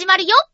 [0.00, 0.49] 始まるよ。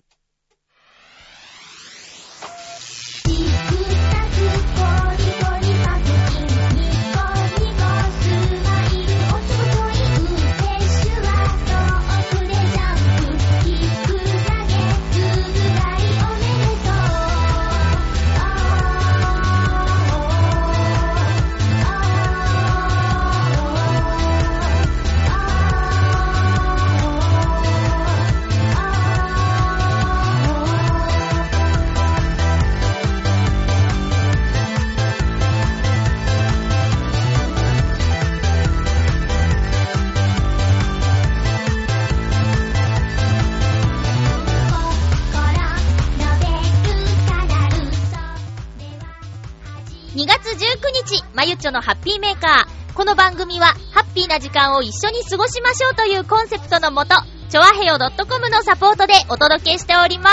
[51.70, 52.94] のハッピーメーカー。
[52.94, 57.14] この番組は、ハッピーな時間を一緒に過ごしましょうというコンセプトのもと、
[57.48, 60.30] ちょわへよ .com のサポートでお届けしておりま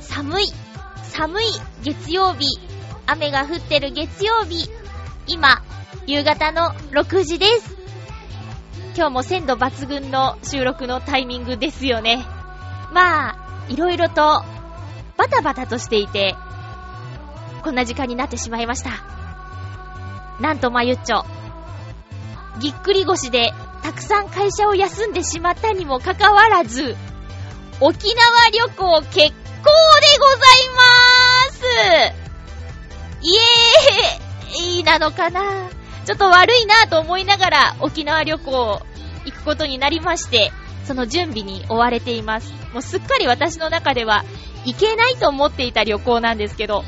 [0.00, 0.12] す。
[0.12, 0.46] 寒い、
[1.04, 1.46] 寒い
[1.82, 2.46] 月曜日、
[3.06, 4.70] 雨が降ってる月曜日、
[5.26, 5.62] 今、
[6.06, 7.76] 夕方の6時です。
[8.94, 12.26] 今日も鮮度抜群の収録のタイミングですよね。
[12.92, 13.36] まあ、
[13.68, 14.44] いろいろと、
[15.16, 16.34] バタバタとしていて、
[17.62, 19.21] こんな時間になってしまいました。
[20.42, 21.24] なんとまゆっちょ、
[22.60, 23.54] ぎっくり腰で
[23.84, 26.96] たくさん会社を休んでしまったにもかかわらず、
[27.78, 31.64] 沖縄旅行結構でございまーす
[33.22, 35.42] イエーイなのかな
[36.04, 38.82] ちょっと悪いなと思いながら沖縄旅行
[39.24, 40.50] 行くことになりまして、
[40.84, 42.52] その準備に追われています。
[42.72, 44.24] もうすっかり私の中では
[44.64, 46.82] 行けないと思っていた旅行なんですけど、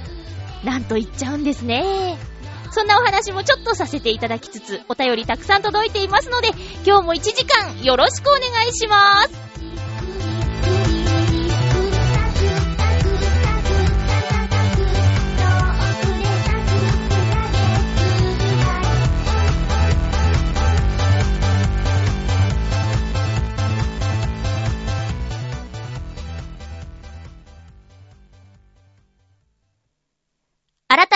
[0.65, 2.19] なんと言っちゃうんですね。
[2.71, 6.49] そんなお話もちょっとさせていただきつつ、お便りたくさん届いていますので、
[6.85, 9.54] 今日も1時間よろしくお願いします。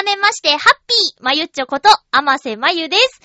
[0.09, 3.21] めまして、ハッピーまゆっちょこと、あませまゆです。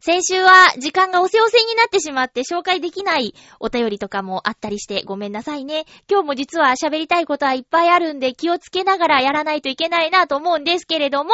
[0.00, 5.84] 先週は時間がおせおせになってしまって紹介できないお便りとかもあったりしてごめんなさいね。
[6.10, 11.30] 今日も実は喋りたいことはいっぱいあるんで気をつけながらやらないといけないなと思うんですけれども、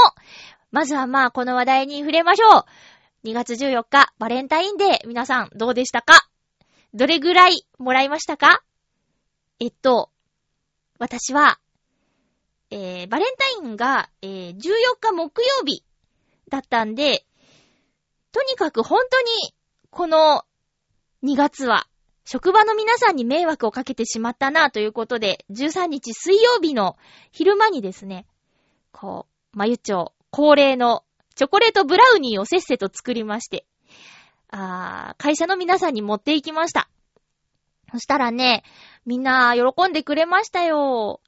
[0.71, 2.67] まずはまあこの話題に触れましょ
[3.25, 3.29] う。
[3.29, 6.29] 2月14日バレンタインデー皆さんどうでしたか？
[6.93, 8.61] どれぐらいもらいましたか？
[9.61, 10.11] えっと、
[10.99, 11.59] 私は
[12.71, 14.61] えー、バレンタインが、えー、14
[15.01, 15.85] 日木曜日
[16.49, 17.25] だったんで、
[18.33, 19.27] とにかく本当に、
[19.91, 20.45] この
[21.25, 21.87] 2月は、
[22.25, 26.97] 職場の皆さんに迷惑をかけてしまったなということで、13日水曜日の
[27.33, 28.27] 昼間にですね、
[28.93, 31.03] こう、まゆちょう恒例の
[31.35, 33.67] チョコレートブラウニーをせっせと作りまして、
[34.49, 36.89] あー、会社の皆さんに持っていきました。
[37.91, 38.63] そしたらね、
[39.07, 41.21] みんな喜んでくれましたよ。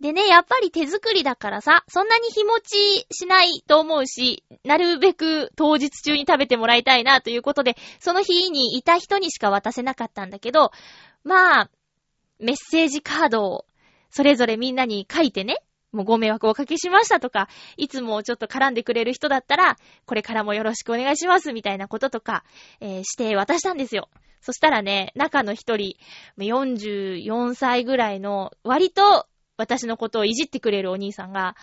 [0.00, 10.70] でね、やっぱり手作りだからさ、そんなに日持ちしないと思うし、なるべく当日中に食べてもらいたいなということで、その日にいた人にしか渡せなかったんだけど、
[11.24, 11.70] まあ、
[12.38, 13.64] メッセージカードを
[14.10, 15.62] それぞれみんなに書いてね、
[15.92, 22.44] もうご迷惑をおかけしましたとか、いつもちょっと絡んでくれる人だったら、これからもよろしくお願いしますみたいなこととか、
[22.80, 24.10] えー、して渡したんですよ。
[24.42, 25.96] そしたらね、中の一人、
[26.38, 29.26] 44歳ぐらいの、割と
[29.56, 31.56] 私のことをいじってくれるお兄さんが、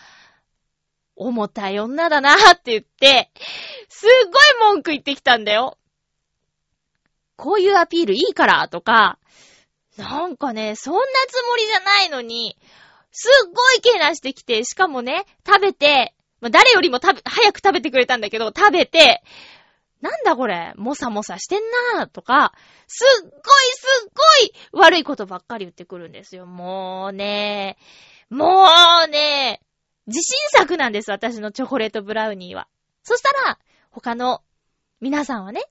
[1.16, 3.30] 重たい女だなって言って、
[3.88, 5.78] すっごい文句言ってきたんだよ。
[7.36, 9.18] こういうアピールいいからとか、
[9.96, 12.56] なんかね、そんなつもりじゃないのに、
[13.12, 19.22] すっごいけなしてきて、しかもね、食べて、ま誰よりも食べ、早く食べてくれたんだけど、食べて、
[20.04, 21.62] なんだこれ、もさもさしてん
[21.96, 22.52] なーとか、
[22.86, 24.12] すっごいすっ
[24.74, 26.44] ごい悪いことばっかり言ってくるんですよ。
[26.44, 27.78] もうね、
[28.28, 28.66] も
[29.06, 29.62] うね、
[30.06, 32.68] 自信作なんです、私のチョコレートブラウニーは。
[33.02, 33.58] そしたら、
[33.90, 34.42] 他の
[35.00, 35.62] 皆さんはね、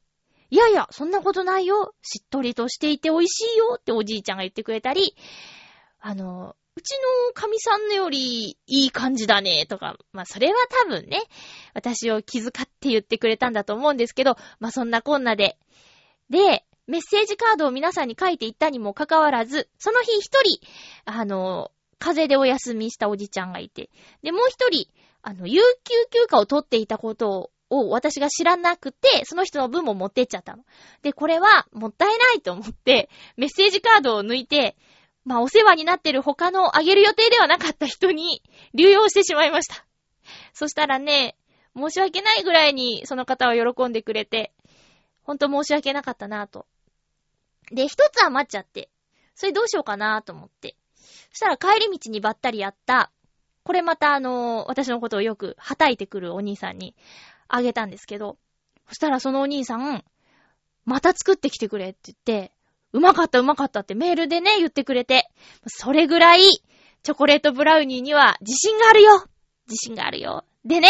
[0.50, 1.94] いやいや、そんなことないよ。
[2.02, 5.16] しっとりとしていて美味しいよっておじいちゃんが言ってくれたり、
[6.00, 6.92] あの、うち
[7.28, 10.56] の神さんのよりいい感じだね、とか、まあそれは
[10.86, 11.22] 多分ね、
[11.74, 15.58] 私を気遣って言ってくれたんだと思うんですけど、まあそんなこんなで。
[16.30, 20.60] で、メッセージカードを皆さんに書いていったにもかかわらず、その日一人、
[21.06, 23.90] あの、風邪でお休みしたおじちゃんがいて、
[24.24, 24.90] で、もう一人、
[25.22, 30.66] あの、有給休暇を取っていたことを私が知らなくて、その人の分も持ってっちゃったの。
[31.02, 34.76] で、これはもったいないと思って、メッセージカードを抜いて、
[35.26, 38.44] まあ、お世話になってる他のあげる予定ではなかった人に
[38.74, 39.86] 流用してしまいました。
[40.54, 41.36] そしたらね、
[41.76, 44.54] 申し訳ないぐらいにその方は喜んでくれて、
[45.24, 46.66] ほんと申し訳なかったなぁと。
[47.72, 48.90] で、一つ余っちゃって、
[49.36, 50.76] それどうしようかなぁと思って。
[51.32, 53.12] そしたら帰り道にばったりやった、
[53.64, 56.96] これまたあのー、私のことをよくはたいてくるお兄さんに
[57.48, 58.38] あげたんですけど、
[58.88, 60.04] そしたらそのお兄さん、
[60.86, 62.52] また作ってきてくれって言って、
[62.94, 65.30] うまかったうまかったってメールでね、言ってくれて、
[65.68, 66.42] それぐらい、
[67.02, 69.26] チョコレートブラウニーには自信があるよ
[69.68, 70.46] 自信があるよ。
[70.64, 70.90] でね、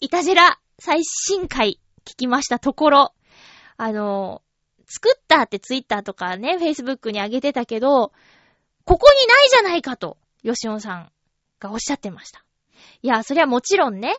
[0.00, 3.14] イタジェラ最新回聞きましたところ、
[3.76, 4.42] あの、
[4.86, 8.12] 作ったってツイッターとかね、フェイスブックに上げてたけど、
[8.84, 11.12] ここにないじゃないかと、ヨシオンさん
[11.60, 12.44] がおっしゃってました。
[13.02, 14.16] いや、そりゃもちろんね、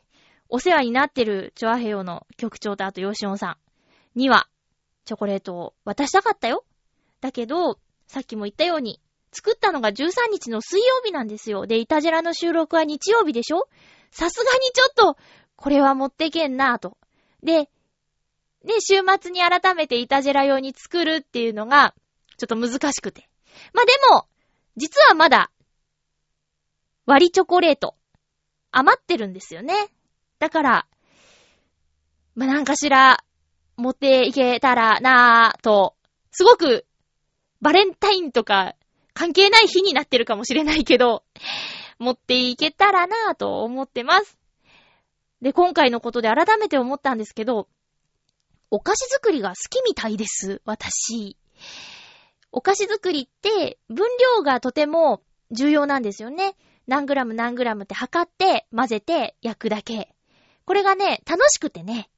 [0.47, 3.57] お世話になってるチョアヘヨの局長とあとヨシオンさ
[4.15, 4.47] んには、
[5.05, 6.63] チョコレートを渡したかったよ。
[7.21, 8.99] だけど、さっきも言ったように、
[9.33, 11.65] 作ったのが13日の水曜日なんですよ。
[11.65, 13.69] で、イタジェラの収録は日曜日でしょ？
[14.11, 15.17] さすがにちょっと、
[15.55, 16.97] これは持ってけんなぁと。
[17.41, 17.69] で、
[18.65, 21.95] で、週末に改めてイタジェラ用に作るっていうのが、
[22.37, 23.29] ちょっと難しくて。
[23.73, 24.27] まあ、でも、
[24.75, 25.51] 実はまだ、
[27.05, 27.95] 割りチョコレート、
[28.71, 29.73] 余ってるんですよね。
[30.39, 30.87] だから、
[32.35, 33.23] まあ、なんかしら、
[33.77, 35.95] 持っていけたらなぁと、
[36.31, 36.85] すごく、
[37.61, 38.75] バレンタインとか、
[39.13, 41.23] 関係ない日になってるかもしれないけど、
[41.99, 44.37] 持っていけたらなぁと思ってます。
[45.41, 47.67] で、今回のことで改めて思ったんですけど、
[48.71, 51.37] お菓子作りが好きみたいです、私。
[52.51, 55.21] お菓子作りって分量がとても
[55.51, 56.55] 重要なんですよね。
[56.87, 60.13] 何グラム何グラムって測って混ぜて焼くだけ。
[60.65, 62.09] これがね、楽しくてね。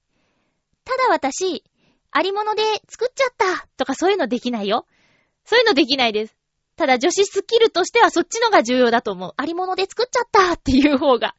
[0.86, 1.64] ただ私、
[2.12, 4.86] ありもので作っちゃったとかそういうのできないよ。
[5.46, 6.36] そういうのできないです。
[6.76, 9.34] ただ女子スキルとしてはそっちのが重要だと思う。
[9.38, 11.36] ありもので作っちゃったっていう方が。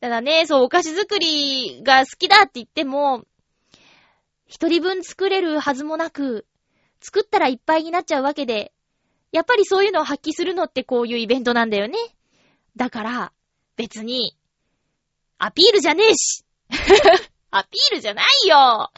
[0.00, 3.24] ただね、そう、お菓子作りが好きだって言っても、
[4.46, 6.46] 一人分作れるはずもなく、
[7.00, 8.72] 作ったらいっぱいになっちゃうわけで、
[9.32, 11.98] やっぱりそういうのを発揮するのってこういうイベントなんだよね。
[12.76, 13.32] だから、
[13.76, 14.36] 別に、
[15.38, 16.44] アピールじゃねえし
[17.50, 18.90] アピールじゃないよ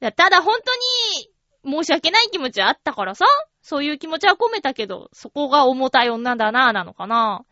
[0.00, 1.29] ただ本当に
[1.64, 3.24] 申し訳ない気持ちはあったからさ、
[3.62, 7.44] そういう気持ちは込めたけど、そこが重たい女だなぁなのかな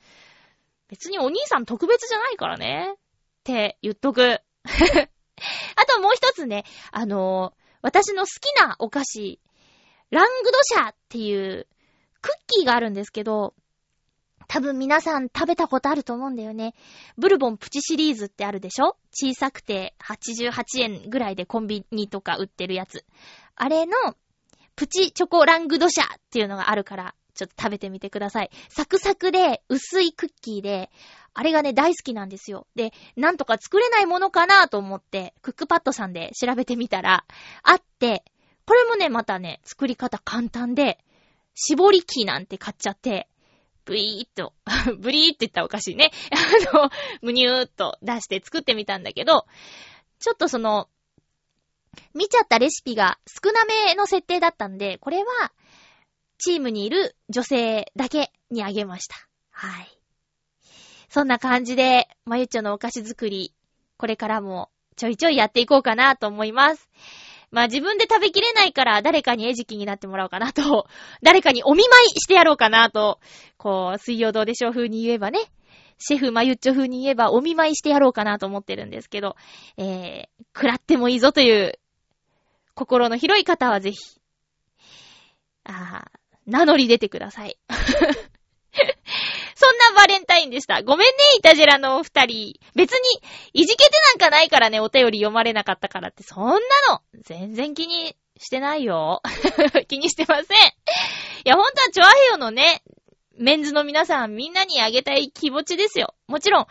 [0.89, 2.95] 別にお兄さん特別じゃないからね。
[2.95, 2.97] っ
[3.45, 4.41] て言っとく。
[4.65, 9.41] あともう一つね、あのー、私の好きなお菓子、
[10.11, 11.67] ラングドシャっていう
[12.21, 13.55] クッキーがあるんですけど、
[14.49, 16.75] 多分皆さん食べたことあると思うんだよね。
[17.19, 18.97] ブルボンプチシリーズってあるでしょ？
[19.13, 23.05] 小さくて88円ぐらいでコンビニとか売ってるやつ。
[23.61, 23.93] あれの
[24.77, 28.51] プチチョコラングドシャっていうのがあるから、ちょっと食べてみてください。
[28.69, 30.91] サクサクで薄いクッキーで、
[31.35, 32.67] あれがね、大好きなんですよ。
[32.75, 37.25] で、なんとか作れないものかなと思って、クックパッドさんで調べてみたら、
[37.63, 38.25] あって、
[38.67, 40.99] これもね、またね、作り方簡単で、
[41.55, 43.29] 絞り器なんて買っちゃって、
[43.85, 44.53] ブイーっと、
[45.01, 46.13] ブリーって言ったらおかしいね。
[46.73, 46.91] あの、
[47.23, 49.47] むにゅーっと出して作ってみたんだけど、
[50.19, 50.89] ちょっとその、
[52.15, 55.53] 見ちゃったレシピが少なめの設定だったんで、これは、
[56.39, 59.17] チームにいる女性だけにあげました。
[59.51, 59.99] はい。
[61.09, 63.55] そんな感じで、まゆっちょのお菓子作り、
[63.97, 66.89] これからもちょいちょいやっていこうかなと思います。
[67.51, 70.87] まあ自分で食べきれないから誰かに餌食になってもらおうかなと、
[71.23, 73.21] 誰かにお見舞いしてやろうかなと、
[73.57, 75.41] こう、水曜どうでしょう風に言えばね、
[75.99, 79.37] シェフマユッチョ風に言えばお見舞いしてやろうかなと思ってるんですけど、
[79.77, 81.79] えー、食らってもいいぞという
[82.75, 83.99] 心の広い方はぜひ、
[85.65, 87.59] あー、名乗り出てください。
[89.55, 90.83] そんなバレンタインでした。
[90.83, 92.61] ごめんね、イタジェラのお二人。
[92.77, 93.21] 別に、
[93.53, 99.21] いじけてなんかないからね、お便り読まれなかったからって、そんなの、全然気にしてないよ。
[99.89, 100.47] 気にしてません。
[100.47, 100.49] い
[101.45, 102.83] や、ほんとはチョアヘヨのね、
[103.39, 106.15] メンズの皆さんみんなにあげたい気持ちですよ。
[106.27, 106.67] もちろん、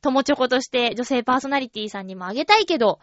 [0.00, 3.00] 友チョコとして女性パーソナリティさんにもあげたいけど、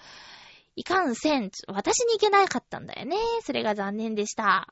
[0.76, 3.18] いかんせん、私に行けなかったんだよね。
[3.42, 4.68] それが残念でした。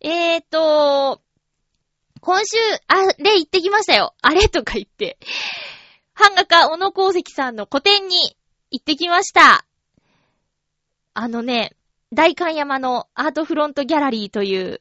[0.00, 1.20] えーと、
[2.20, 4.14] 今週、あれ行ってきましたよ。
[4.22, 5.18] あれとか言って。
[6.18, 8.36] 版画家、小野功石さんの個展に
[8.70, 9.66] 行ってきました。
[11.12, 11.76] あのね、
[12.12, 14.80] 大観山のアートフロントギャラリーという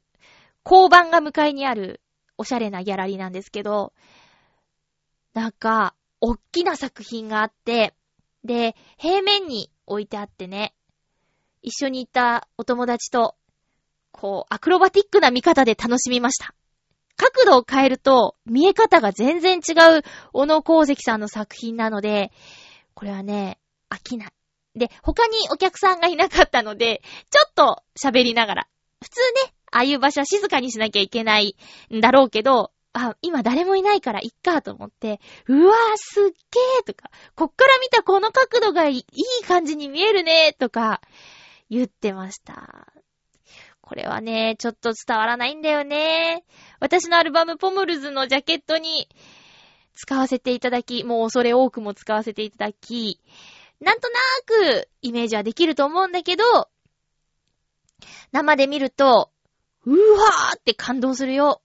[0.66, 2.00] 交番が向かいにある
[2.44, 3.94] おしゃれなギャラリーなんですけど、
[5.34, 7.94] なんか、おっきな作品があって、
[8.44, 10.74] で、平面に置いてあってね、
[11.62, 13.38] 一緒に行ったお友達と、
[14.12, 16.54] こう、アクロバティックな見方で楽しみました。
[17.16, 20.02] 角度を変えると見え方が全然違う
[20.34, 22.34] 小野功石さんの作品なので、
[22.94, 23.58] これはね、
[23.90, 24.30] 飽きない。
[24.76, 28.68] で、他にお客さんがいなかったので、ちょっと喋りながら。
[29.04, 31.56] 普通ね、ああいう場所は静かにしなきゃいけない
[31.94, 36.34] んだろうけど、あ、今誰もいないからいっかと思って、うわーすっげー
[36.86, 39.06] とか、こっから見たこの角度がいい
[39.48, 41.02] 感じに見えるねとか、
[41.70, 42.94] 言ってました。
[43.82, 46.46] これはね、ちょっと伝わらないんだよね。
[46.80, 49.10] 私のアルバムポムルズのジャケットに
[49.96, 53.20] 使わせていただき、もう恐れ多くも使わせていただき、
[53.82, 56.44] なんとなーくイメージはできると思うんだけど、
[58.32, 59.32] 生で見ると、
[59.86, 61.62] うわーって感動するよ。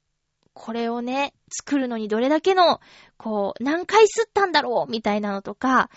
[0.52, 2.80] これをね、作るのにどれだけの、
[3.16, 5.88] こう、何回吸ったんだろうみたいなのとか、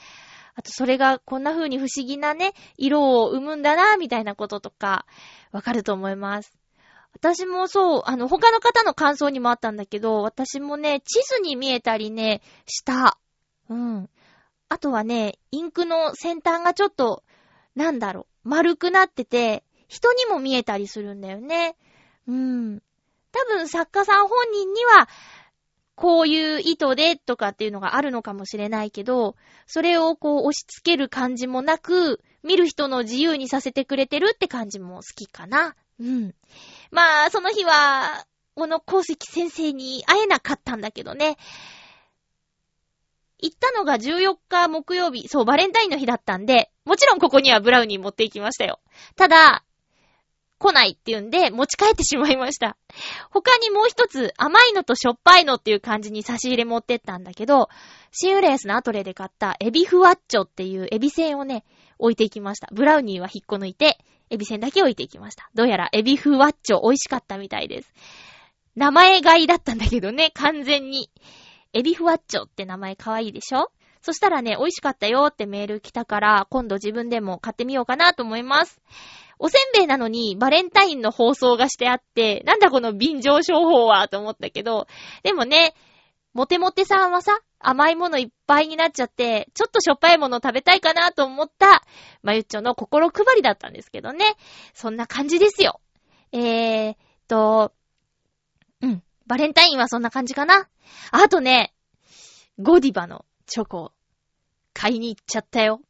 [0.54, 5.06] あとそれがこんな風に不思議なね、色を生むんだな、みたいなこととか、
[5.52, 6.58] わかると思います。
[7.14, 13.18] 私もそう、あの、他の方の感想にもあったんだけど、私もね、地図に見えたりね、した。
[13.70, 14.10] うん。
[14.70, 17.24] あとはね、インクの先端がちょっと、
[17.76, 21.76] なんだろう、丸くなってて、人にも見えたりするんだよね。
[22.26, 22.82] うん。
[23.34, 25.10] 多分作家さん本人には、
[25.96, 29.36] こういう意図でとかっていうのがあるのかもしれないけど、
[29.68, 35.76] それをこう押し付ける感じもなく、見る人の自由にさせてくれてるって感じも好きかな。
[36.00, 36.34] うん。
[36.90, 41.36] まあ、その日は、この功石先生に会えなかったんだけどね。
[43.40, 48.80] 行ったのが14日木曜日、そう、バレンタインの日だったんで、もちろんここにはブラウニー持っていきましたよ。
[49.18, 49.66] ただ、
[50.62, 52.78] 来ないっていうんで、持ち帰ってしまいました。
[53.32, 57.68] 他にもう一つ、甘いのとしょっぱいのっていう感じに差し入れ持ってったんだけど、
[58.12, 61.66] シンウレースのアトレで買ったエビフワッチョっていうエビせんをね、
[61.98, 62.68] 置いていきました。
[62.72, 63.98] ブラウニーは引っこ抜いて、
[64.30, 65.50] エビせんだけ置いていきました。
[65.56, 67.94] どうやらエビフワッチョ美味しかったみたいです。
[68.76, 71.10] 名前買いだったんだけどね、完全に。
[71.74, 73.72] エビフワッチョって名前可愛いでしょ？
[74.02, 78.82] そしたらね、美味しかったよってメール来たから、今度自分でも買ってみようかなと思います。
[79.38, 84.88] おせんべいなのにバレンタインの放送がしてあって、なんだこの便乗商法はと思ったけど、
[85.24, 85.74] でもね、
[86.34, 91.84] モテモテさんはさ、甘いものいっぱいになっちゃって、ちょっとしょっぱいもの食べたいかなと思った、
[92.24, 94.36] まゆっちょの心配りだったんですけどね。
[94.74, 95.82] そんな感じですよ。
[96.32, 96.96] えー
[97.28, 97.74] と、
[98.82, 99.04] うん。
[99.28, 100.68] バレンタインはそんな感じかな。
[101.12, 101.74] あとね、
[102.60, 103.92] ゴディバのチョコ、
[104.74, 105.82] 買いに行っちゃったよ。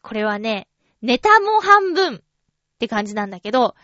[0.00, 0.68] これはね、
[1.02, 2.20] ネタも半分、っ
[2.78, 3.74] て感じなんだけど、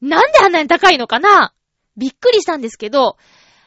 [0.00, 1.52] なんであんなに高いのかな？
[1.96, 3.16] びっくりしたんですけど、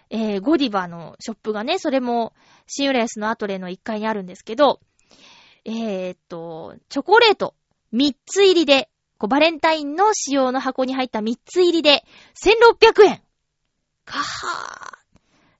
[0.09, 2.33] えー、ゴディバのショップがね、それも、
[2.67, 4.79] シンウレスのアトレの1階にあるんですけど、
[5.65, 7.55] えー、っと、チョコレート
[7.93, 12.05] 3つ入りで、こうバレンタインの仕様の箱に入った3つ入りで、
[12.41, 13.21] 1600円。
[14.05, 14.97] かは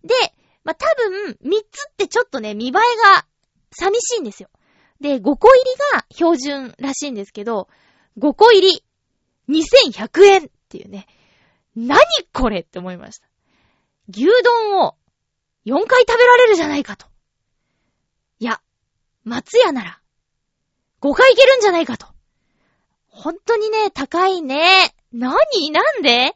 [0.05, 0.07] ー。
[0.07, 0.15] で、
[0.63, 3.25] まあ、多分、3つってちょっとね、見栄えが
[3.71, 4.49] 寂しいんですよ。
[4.99, 7.69] で、5個入りが標準らしいんですけど、
[8.17, 8.83] 5個入り
[9.49, 11.07] 2100円っていうね。
[11.75, 11.99] 何
[12.33, 13.27] これって思いました。
[14.09, 14.95] 牛丼を
[15.65, 17.05] 4回食べられるじゃないかと。
[18.39, 18.61] いや、
[19.23, 20.01] 松屋なら
[21.01, 22.07] 5回いけるんじゃないかと。
[23.07, 24.93] 本当にね、高いね。
[25.13, 25.35] 何？
[25.71, 26.35] なんで？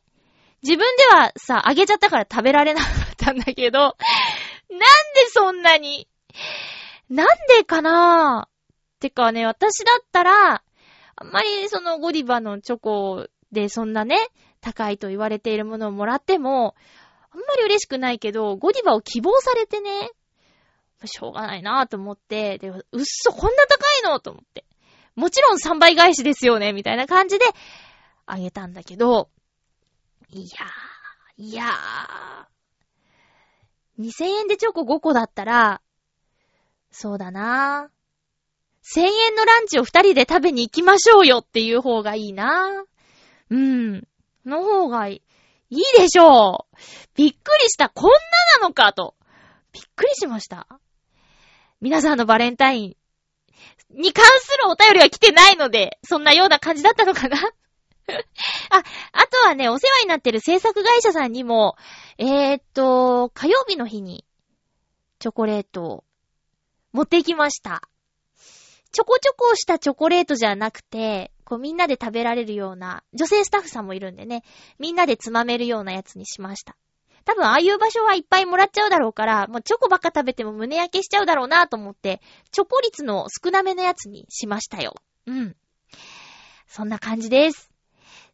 [0.61, 3.95] 自分ではさ、あげちゃったから食べられなかったんだけど、なんで
[5.29, 6.07] そんなに
[7.09, 7.27] なん
[7.57, 8.47] でかな？
[8.99, 10.63] てかね、私だったら、
[11.15, 14.17] あんまりそのゴディバのチョコでそんなね、
[14.61, 16.75] 高いと言われているものをもらっても、
[17.31, 20.11] あんまり嬉しくないけど、ゴディバを希望されてね、
[21.05, 24.65] しょうがないなぁと思って、で、うっそ、こんな高いのと思って。
[25.15, 27.45] もちろん3倍返しですよね、みたいな感じで、
[28.25, 29.29] あげたんだけど、
[30.29, 32.52] いやー、いやー、
[33.99, 35.81] 2000円でチョコ5個だったら、
[36.91, 37.93] そうだなぁ。
[38.85, 42.85] 1000円のランチを2人で食べに行きましょうよっていう方がいいな。
[43.49, 44.07] うん。
[44.45, 45.21] の方がいい。
[45.69, 46.77] いいでしょう。
[47.15, 47.89] びっくりした。
[47.89, 48.17] こんな
[48.61, 49.15] なのかと。
[49.71, 50.67] びっくりしました。
[51.81, 52.95] 皆さんのバレンタイン
[53.89, 57.37] に関するお便りは来てないので、そんなような感じだったのかな
[58.69, 61.75] あ、あとはね、お世話になってる制作会社さんにも、
[62.17, 64.25] えー、っと、火曜日の日に、
[65.19, 66.03] チョコレートを
[66.91, 67.81] 持ってきました。
[68.91, 74.43] ちょこちょこしたチョコレートじゃなくて、こうみんなで食べられるような、女性スタッフさんもいるんでね、
[74.79, 76.75] みんなでつまめるようなやつにしました。
[77.25, 84.93] 多分ああいう場所はいっぱいもらっちゃうだろうから、もうチョコばっか食べても胸焼けしちゃうだろうなと思って、チョコ率の少なめのやつにしましたよ。
[85.25, 85.55] うん。
[86.67, 87.72] そんな感じです。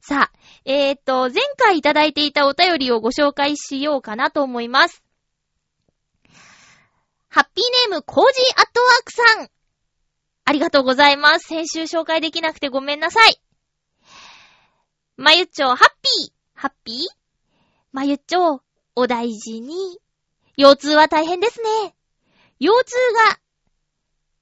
[0.01, 5.03] さあ、えー、っと、前回いただいていたお便りをご紹介しようかなと思います。
[7.27, 9.49] ハッピーネーム、コージーアットワークさん。
[10.45, 11.47] ありがとうございます。
[11.47, 13.39] 先週紹介できなくてごめんなさい。
[15.15, 16.33] まゆっちょ、ハッピー。
[16.55, 16.95] ハッピー？
[17.91, 18.61] まゆっちょ、
[18.95, 19.99] お大事に。
[20.57, 21.95] 腰痛は大変ですね。
[22.59, 22.95] 腰痛
[23.29, 23.39] が、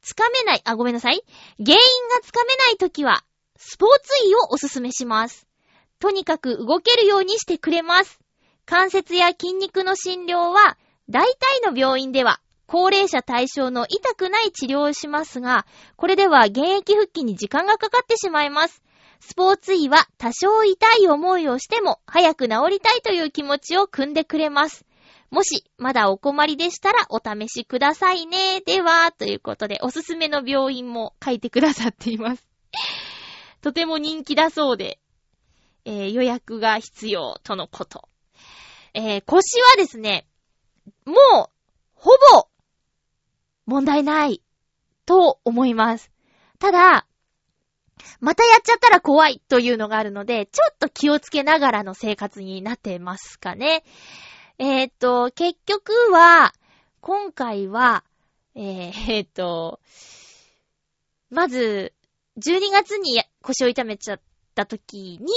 [0.01, 1.21] つかめない、あ、ごめんなさい。
[1.57, 1.75] 原因
[2.09, 3.25] がつかめないときは、
[3.57, 5.46] スポーツ医をおすすめします。
[5.99, 8.19] とにかく動けるようにしてくれます。
[8.65, 10.77] 関節や筋肉の診療は、
[11.09, 18.83] 大体の病院では、高齢者対象の痛くない治療をしますが、これでは現役復帰に時間がかかってしまいます。
[19.19, 24.85] スポーツ医は多少痛い思いをしても早く治りたいという気持ちを組んでくれます。
[25.29, 28.61] もし、まだお困りでしたらお試しくださいね。
[28.61, 32.47] では、ということで、おすすめの病院も書いてくださっています。
[33.61, 34.99] とても人気だそうで、
[35.87, 38.09] えー、予約が必要とのこと。
[38.93, 40.27] えー、腰はですね、
[41.05, 41.49] もう、
[41.93, 42.49] ほぼ、
[43.65, 44.43] 問題ない、
[45.05, 46.11] と思います。
[46.59, 47.07] ただ、
[48.19, 53.85] またやっちゃったら怖いというのがあるので、ちょっと気をつけながらの生活になってますかね。
[54.59, 56.53] えー、っと、結局は、
[56.99, 58.03] 今回は、
[58.55, 59.79] えー、え、っと、
[61.29, 61.93] まず、
[62.39, 64.21] 12月に腰を痛めちゃっ
[64.53, 65.27] た時に、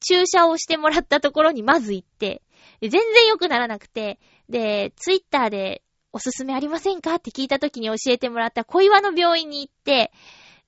[0.00, 2.42] 注射をしてもらったところにまず行って、
[2.80, 7.14] 全然良くならなくて、で、ツイッターでおすすめありませんか？
[7.16, 10.12] って聞いた時に教えてもらった小岩の病院に行って、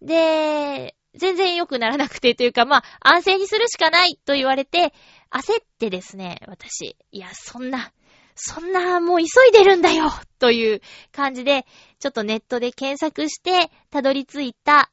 [0.01, 4.95] で、全然良くならなくてというか、まあ、安静にするしかないと言われて、
[5.31, 7.93] 焦ってですね、私、いや、そんな、
[8.35, 10.11] そんな、もう急いでるんだよ！
[10.39, 10.81] という
[11.13, 11.67] 感じで、
[11.99, 14.91] ちょっとネットで検索して、たどり着いた、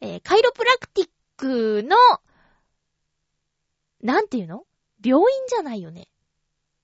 [0.00, 1.96] えー、カイロプラクティックの、
[4.02, 4.64] なんていうの？
[5.04, 6.08] 病院じゃないよね。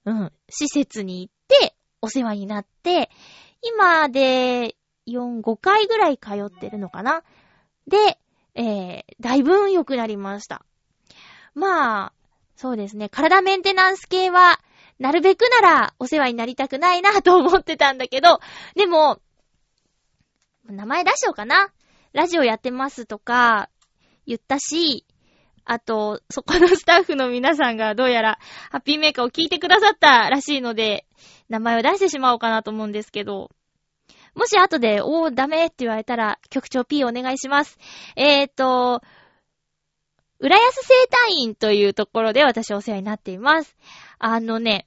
[0.04, 0.32] うん。
[0.48, 3.10] 施設に行って、お世話になって、
[3.62, 7.22] 今で、4、5回ぐらい通ってるのかな？
[7.86, 8.18] で、
[8.54, 10.64] えー、だいぶ良くなりました。
[11.54, 12.12] まあ、
[12.56, 13.08] そうですね。
[13.08, 14.60] 体メンテナンス系は、
[14.98, 18.38] なるべくならお世話になりたくないなと思ってたんだけど、
[18.76, 19.20] でも、
[20.66, 21.72] 名前出しようかな。
[22.12, 23.68] ラジオやってますとか
[24.24, 25.04] 言ったし、
[25.64, 28.38] あと、そこのスタッフの皆さんがどうやら
[28.70, 31.06] ハッピーメーカーを聞いてくださったらしいので、
[31.48, 33.50] 名前を出してしまおうかなと思うんですけど、
[34.34, 37.78] もし後で、おー、ダメって言われたら、局長 P お願いします。
[38.16, 39.00] えーと、
[40.40, 43.76] 浦安生態院というところで私お世話になっています。
[44.18, 44.86] あのね、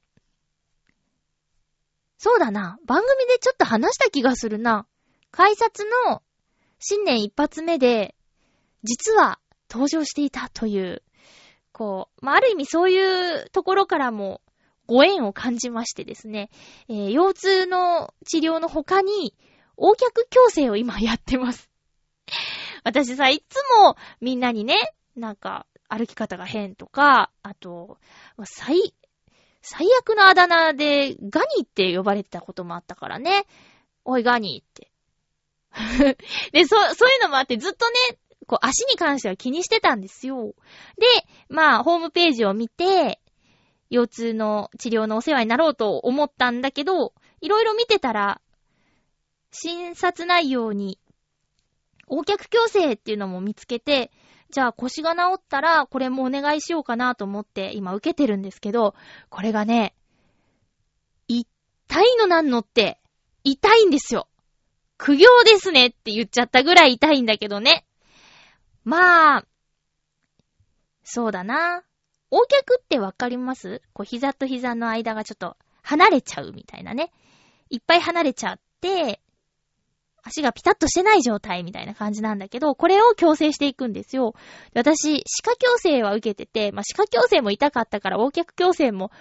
[2.18, 2.78] そうだな。
[2.86, 4.86] 番組でちょっと話した気がするな。
[5.32, 6.22] 改札の
[6.80, 8.16] 新年一発目で、
[8.84, 11.04] 実は登場していたという、
[11.72, 14.42] こう、まあ、ある意味そういうところからも
[14.88, 16.50] ご縁を感じましてですね、
[16.88, 19.36] えー、腰痛の治療の他に、
[19.78, 21.70] 横脚矯正を今やってます。
[22.84, 27.98] 私さ、いつもみんなにね、なんか、歩き方が変とか、あと、
[28.44, 28.94] 最、
[29.62, 33.46] 最悪のあだ名で、ガニって呼ばれてたこともあったからね。
[34.04, 34.92] おい、ガニって。
[36.52, 37.96] で、そ、そういうのもあって、ずっとね、
[38.48, 40.54] こう、足に関しては気にしてたんですよ。
[40.98, 41.06] で、
[41.50, 43.20] まあ、ホームページを見て、
[43.90, 48.42] 腰痛の治療のお世話になろうと思ったんだけど、いろいろ見てたら、
[49.52, 51.00] 診察内容に、
[52.10, 54.12] 横脚矯正っていうのも見つけて、
[54.50, 58.96] じゃあ腰が治ったらこれもお願いしようかなと思って今受けてるんですけど、
[59.30, 59.94] これがね、
[61.28, 61.46] 痛
[62.02, 63.00] いのなんのって、
[63.44, 64.28] 痛いんですよ。
[64.98, 67.87] 苦行ですねって言っちゃったぐらい痛いんだけどね。
[68.88, 69.46] まあ、
[71.04, 71.84] そうだな。
[72.32, 73.82] 横脚ってわかります？
[73.92, 77.12] こう膝と膝の間がちょっと離れちゃうみたいなね。
[77.70, 79.20] いっぱい離れちゃって、
[80.24, 84.36] 足がピタッとしてない状態みたいな感じなんだけど、これを矯正していくんですよ。
[84.74, 89.12] 私、歯科矯正は受けてて、まあ、歯科矯正も痛かったから横脚矯正も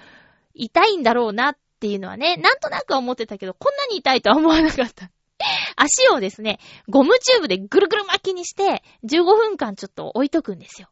[0.55, 5.11] 痛いんだろうなっていうのはね、なんとなく思ってたけど、こんなに痛いとは思わなかった。
[5.77, 10.88] 足をですね、ゴムチューブでぐるぐる巻きにして、15分間ちょっと置いとくんですよ。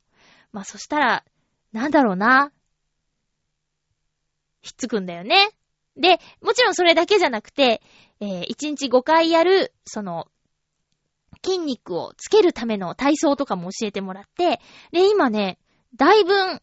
[0.53, 1.25] まあ、そしたら、
[1.73, 2.53] なんだろうな。
[4.63, 5.51] ひっつくんだよね。
[5.97, 7.83] で、もちろんそれだけじゃなくて、
[8.21, 10.29] えー、1日5回やる、その、
[11.45, 14.61] 筋肉をつけるための体操とかも教えてもらって、
[14.93, 15.59] で、今ね、
[15.95, 16.63] だいぶん、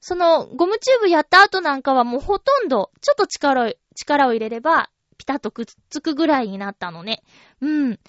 [0.00, 7.22] その、ゴムチューブやった後なんかはもうほとんど、ちょっと力を、力を入れれば、ピタッとくっつくぐらいになったのね。
[7.60, 8.00] うん。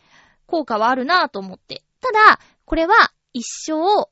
[0.45, 1.83] 効果はあるなぁと思って。
[1.99, 4.09] ただ、これは一生、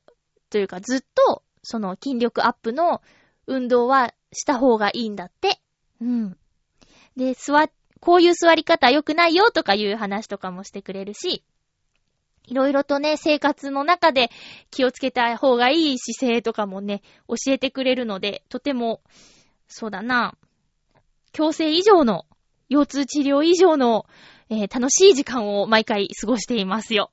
[0.50, 3.00] というかずっと、その筋力アップの
[3.46, 5.62] 運動はした方がいいんだって。
[6.02, 6.36] うん。
[7.16, 7.68] で、座、
[8.00, 11.42] こういう座り方良くないよとかいう話とかもしてくれるし、
[12.48, 14.30] いろいろとね、生活の中で
[14.70, 19.00] 気をつけた方がいい姿勢とかもね、教えてくれるので、とても、
[19.68, 20.36] そうだな、
[21.32, 22.26] 矯正以上の、
[22.70, 24.06] 腰痛治療以上の、
[24.48, 27.10] えー、楽しい時間を毎回過ごしていますよ。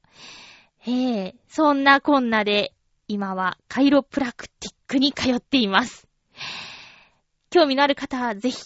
[0.86, 2.74] えー、そんなこんなで、
[3.08, 6.08] 今はカイロプラクティックに通っています。
[7.50, 8.58] 興味のある方はぜひ。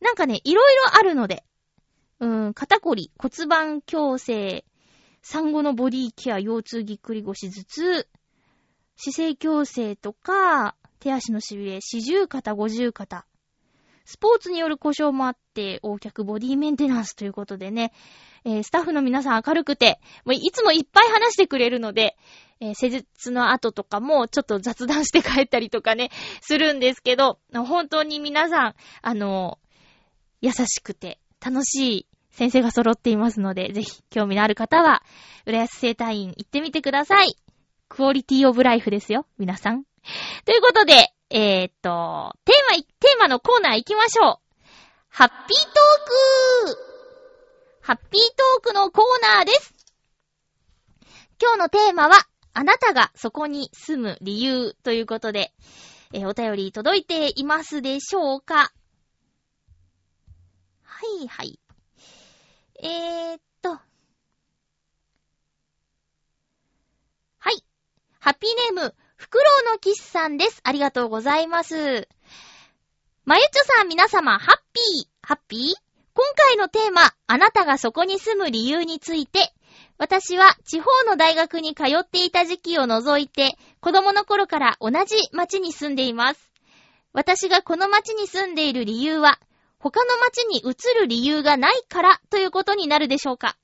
[0.00, 1.42] なんかね、いろいろあるので、
[2.20, 4.64] うん、肩こり、骨盤矯正、
[5.22, 8.08] 産後のボディケア、腰痛ぎっくり腰頭痛、
[8.96, 13.26] 姿勢矯正とか、手足のしびれ、四十肩、五十肩。
[14.06, 17.92] スポーツによる故障もあって、横脚ボディメンテナンスということでね、
[18.44, 22.16] えー、スタッフの皆さん明るくて、もういつもいっぱい話してくれるので、
[22.60, 29.58] えー、施術の後とかもちょっと雑談して帰ったりとかね、するんですけど、本当に皆さん、あの
[30.40, 35.02] 優しくて楽しい先生が揃っていますので、ぜひ興味のある方は、
[35.46, 37.34] 浦安生態院行ってみてください。
[37.88, 39.84] クオリティオブライフですよ、皆さん。
[40.44, 44.64] ということで、えー、っと、テーマ、テーマのコーナー行きましょう。
[45.08, 46.78] ハッピートーク
[47.80, 49.74] ハッピートークのコーナーです。
[51.42, 52.16] 今日のテーマは、
[52.52, 55.52] あなたがそこに住む理由ということで、
[56.12, 58.72] えー、お便り届いていますでしょうか？
[60.84, 61.58] はいはい。
[62.80, 63.70] えー、っと。
[63.70, 63.80] は
[67.50, 67.64] い。
[68.20, 70.60] ハッピーネーム、フクロウのキスさんです。
[70.62, 72.06] ありがとうございます。
[73.24, 75.60] まゆちょさん皆様、ハッピー、ハッピー？
[76.14, 79.52] 今回のテーマ、あなたがそこに住む理由について、
[79.98, 86.50] 私は地方の大学に通っていた時期を除いて、子供の頃から同じ町に住んでいます。
[87.12, 89.40] 私がこの町に住んでいる理由は、
[89.78, 93.56] 他の町に移る理由がないからということになるでしょうか。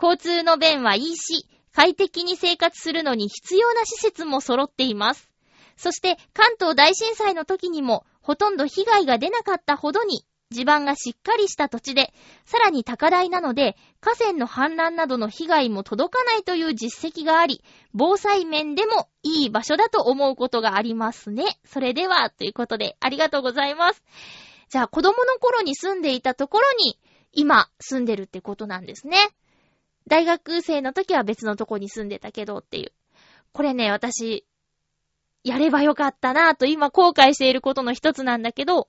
[0.00, 5.30] 交通の便はいいし、快適に生活するのに必要な施設も揃っています。
[5.76, 12.12] そして関東大震災の時にもほとんど被害が出なかったほどに地盤がしっかりした土地で、
[12.44, 21.58] さらに高台なので、河川の氾濫などの被害も届かないという実績があり、防災面でもいい場所だと思うことがありますね。
[21.64, 24.02] それでは、ということで、ありがとうございます。
[24.68, 26.98] じゃあ、子供の頃に住んでいたところに、
[27.32, 29.16] 今、住んでるってことなんですね。
[30.06, 32.92] 大学生の時は別のとこに住んでたけどっていう。
[33.52, 34.46] これね、私、
[35.44, 38.88] やればよかったなぁと今後悔していることの一つなんだけど、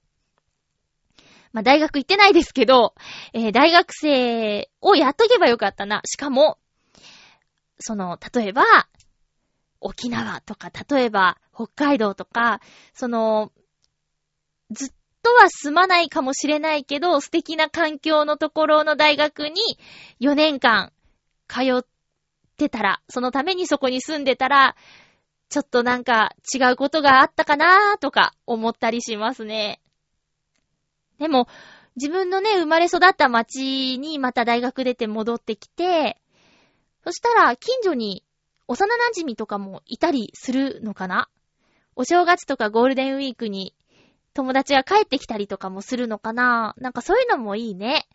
[1.52, 2.96] まあ、大学行ってないですけど、
[3.34, 6.02] えー、大学生をやっとけばよかったな。
[6.06, 6.58] しかも、
[7.80, 8.64] その、例えば、
[9.80, 12.60] 沖縄とか、例えば、北海道とか、
[12.94, 13.52] その、
[14.72, 14.90] ずっ
[15.22, 19.62] とは住まないかもしれないけど、素敵な環境のところの大学に
[20.22, 20.92] 4年間
[21.48, 21.86] 通っ
[22.58, 24.76] てたら、そのためにそこに住んでたら、
[25.50, 29.82] ちょっとなんか違うことがあったかなーとか思ったりしますね。
[31.20, 31.48] でも、
[31.96, 36.20] 自分のね、生まれ育った町にまた大学出て戻ってきて、
[37.04, 38.24] そしたら近所に
[38.68, 41.30] 幼馴染とかもいたりするのかな
[41.96, 43.76] お正月とかゴールデンウィークに
[44.34, 48.08] 友達が帰ってきたりとかもするのかななんかそういうのもいいね。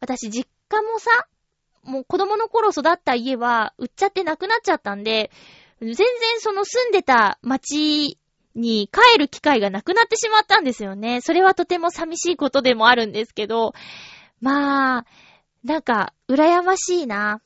[0.00, 1.10] 私実家もさ、
[1.86, 5.30] もう子供の頃育った家は売っちゃってなくなっちゃったんで、
[5.80, 6.06] 全然
[6.38, 8.18] その住んでた町
[8.54, 11.20] に帰る機会がなくなってしまったんですよね。
[11.20, 13.72] それはとても寂しいことでもあるんですけど、
[14.40, 15.06] まあ、
[15.62, 17.40] なんか、羨ましいな。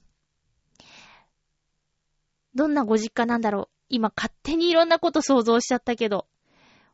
[2.54, 3.68] どんなご実家なんだろう。
[3.88, 6.26] 今勝手にいろんなこと想像しちゃったけど。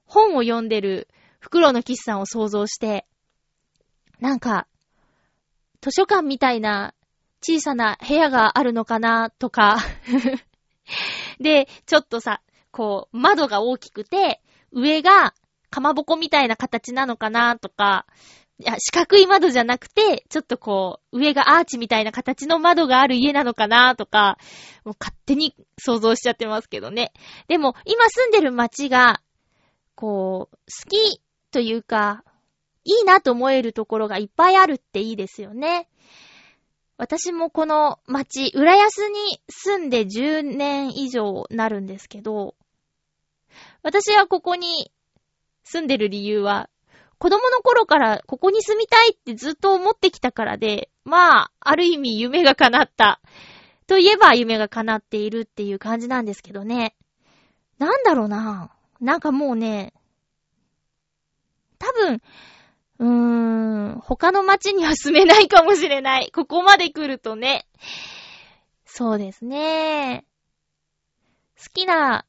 [0.04, 1.08] 本を読んでる
[1.40, 3.06] 袋のキスさんを想像して、
[4.20, 4.66] なんか、
[5.80, 6.94] 図書館みたいな
[7.42, 9.78] 小さな部屋があるのかなとか
[11.40, 14.40] で、ちょっとさ、こう、窓が大きくて、
[14.72, 15.34] 上が
[15.70, 18.06] かまぼこみたいな形なのかなとか、
[18.58, 24.38] いや、四角い窓じゃなくて、ちょっとこう、上がアーチみたいな形の窓がある家なのかなとか、
[24.84, 27.12] もう勝手に想像しちゃってますけどね。
[27.48, 29.20] でも、今住んでる街が、
[29.94, 31.20] こう、好き
[31.50, 32.24] というか、
[32.84, 35.88] いいなと思えるところがいっぱいあるっていいですよね。
[36.98, 42.54] 私もこの町、浦安に住んで10年以上なるんですけど、
[43.82, 44.90] 私はここに
[45.62, 46.70] 住んでる理由は、
[47.18, 53.20] 子供の頃からここに住みたいってずっと思ってきたからで、まあ、ある意味夢が叶った。
[53.86, 56.96] といえば夢が叶っているっていう感じなんですけどね。
[57.78, 58.70] なんだろうな。
[59.00, 59.92] なんかもうね、
[61.78, 62.22] 多分、
[62.98, 63.08] うー
[63.96, 66.30] ん、他の街には住めないかもしれない。
[66.32, 67.66] ここまで来るとね。
[68.84, 70.24] そうですね。
[71.58, 72.24] 好きな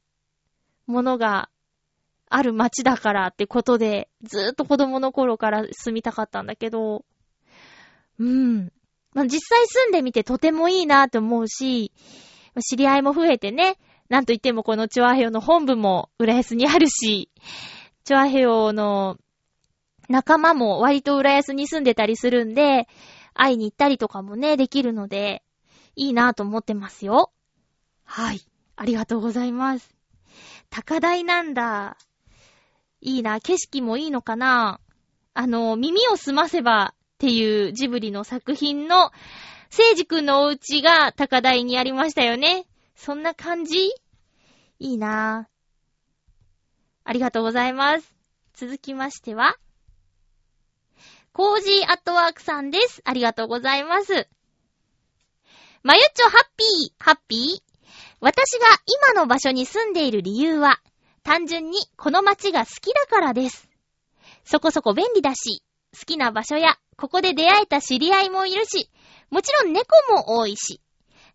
[0.86, 1.50] ものが
[2.30, 7.06] ある街だからってことで、ずーっと子供の頃から住みたかったんだけど、
[8.20, 8.72] うん。
[9.14, 11.92] まあ、実際住んでみてとてもいいなと思うし、
[12.60, 13.78] 知り合いも増えてね、
[14.10, 17.30] なんといってもこのチョアヘヨの本部も浦安にあるし、
[18.04, 19.18] チョアヘヨの
[20.08, 22.88] 仲間も割と浦安に住んでたりするんで、
[23.34, 25.44] 会いに行ったりとかもね、できるので、
[25.96, 27.32] いいなと思ってますよ。
[28.04, 28.42] はい。
[28.76, 29.96] ありがとうございます。
[30.70, 31.98] 高台なんだ。
[33.02, 33.40] いいな。
[33.42, 34.80] 景色もいいのかな
[35.34, 39.12] あの、耳をすませばっていうジブリの作品の、
[39.70, 42.66] 聖治くんのお家が高台にありましたよね。
[42.96, 43.90] そんな感じ？
[44.80, 45.50] いいな
[47.04, 48.16] ありがとうございます。
[48.54, 49.56] 続きましては、
[51.38, 53.04] コージーアットワークさんです。
[53.06, 54.28] ありがとうございます。
[55.84, 57.62] まゆっちょハッピー、ハッピー？
[58.20, 58.66] 私が
[59.12, 60.82] 今の場所に住んでいる理由は、
[61.22, 63.70] 単純にこの街が好きだからです。
[64.46, 65.62] そこそこ便利だし、
[65.94, 68.90] 好きな場所や、ここで出会えた知り合いもいるし、
[69.30, 70.82] もちろん猫も多いし、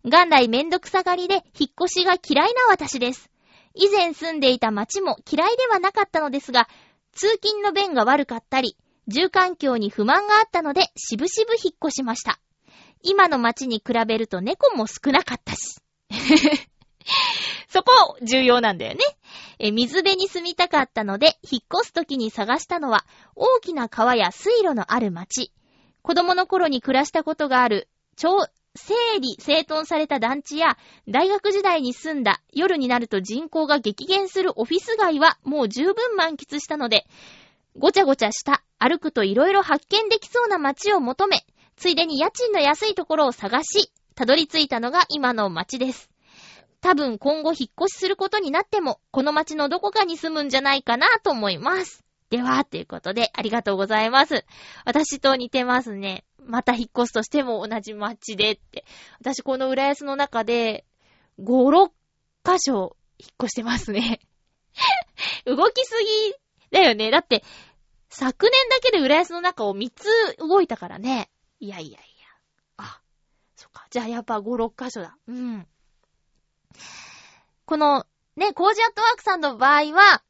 [0.03, 3.29] 元来めんどくさがりで引っ越しが嫌いな私です。
[3.73, 6.67] 以前住んでいた街も嫌いではなかったのですが、
[7.13, 8.75] 通勤の便が悪かったり、
[9.07, 12.39] 住環境に不満があったので、しぶしぶ引っ越しました。
[13.01, 15.77] 今の街に比べると猫も少なかったし。
[17.67, 18.99] そこ、重要なんだよね。
[19.59, 25.51] え、水辺に住みたかったので、引っ越す時に探したのは、大きな川や水路のある街。
[26.01, 37.05] 子供の頃に暮らしたことがある、超、整理、整頓された団地や、大学時代に住んだ、夜になると人口が激減するオフィス街は、もう十分満喫したので、
[37.75, 46.09] ごちゃごちゃした、歩くと色々発見できそうな街を求め、ついでに家賃の安いところを探し、たどり着いたのが今の街です。
[46.81, 52.03] 多分今後引っ越しすることになっても、この街のどこかに住むんじゃないかなと思います。
[52.29, 54.45] では、ということで、ありがとうございます。
[54.85, 56.25] 私と似てますね。
[56.45, 58.85] また引っ越すとしても同じ街でって。
[59.19, 60.85] 私この浦安の中で、
[61.39, 61.91] 5、6
[62.43, 64.19] 箇所引っ越してますね。
[65.45, 65.93] 動きす
[66.27, 66.42] ぎ
[66.73, 67.11] だよね。
[67.11, 67.43] だって、
[68.09, 71.29] 昨年だけで浦安の中を3つ動いたからね。
[71.59, 72.27] いやいやいや。
[72.77, 73.01] あ、
[73.55, 73.87] そっか。
[73.91, 75.15] じゃあやっぱ5、6箇所だ。
[75.27, 75.67] うん。
[77.65, 78.05] この、
[78.35, 80.23] ね、コージアットワークさんの場合は、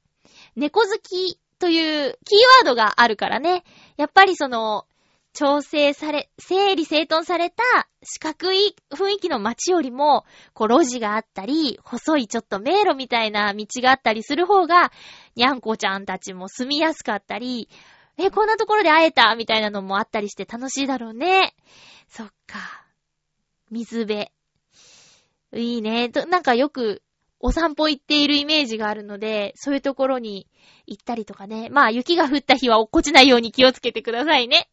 [0.56, 3.64] 猫好きというキーワードがあるからね。
[3.96, 4.86] やっぱりその、
[5.34, 7.64] 調整され、整理整頓された
[8.04, 14.92] 四角い雰囲気の街よりも、こう路地があったり、細いちょっと迷路みたいな道があったりする方が、
[15.36, 17.68] にゃんこちゃんたちも住みやすかったり、
[18.18, 21.56] え、こんなところで会えたみたいなのもあったりして楽しいだろうね。
[22.08, 22.86] そっか。
[23.72, 24.30] 水辺。
[25.56, 26.10] いいね。
[26.28, 27.02] なんかよく
[27.46, 30.48] お散歩行っているイメージがあるので、そういうところに
[30.88, 31.68] 行ったりとかね。
[31.70, 34.70] まあ雪が降った日は落っこちないように気をつけてくださいね。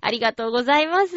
[0.00, 1.16] ありがとうございます。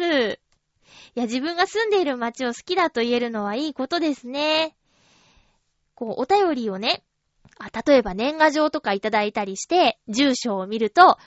[1.16, 4.76] や、自分が住んでいる街を好きだと言えるのはいいことですね。
[5.96, 7.02] こう、お便りをね、
[7.58, 11.18] あ例えば年賀状とかいただいたりして、住所を見ると、は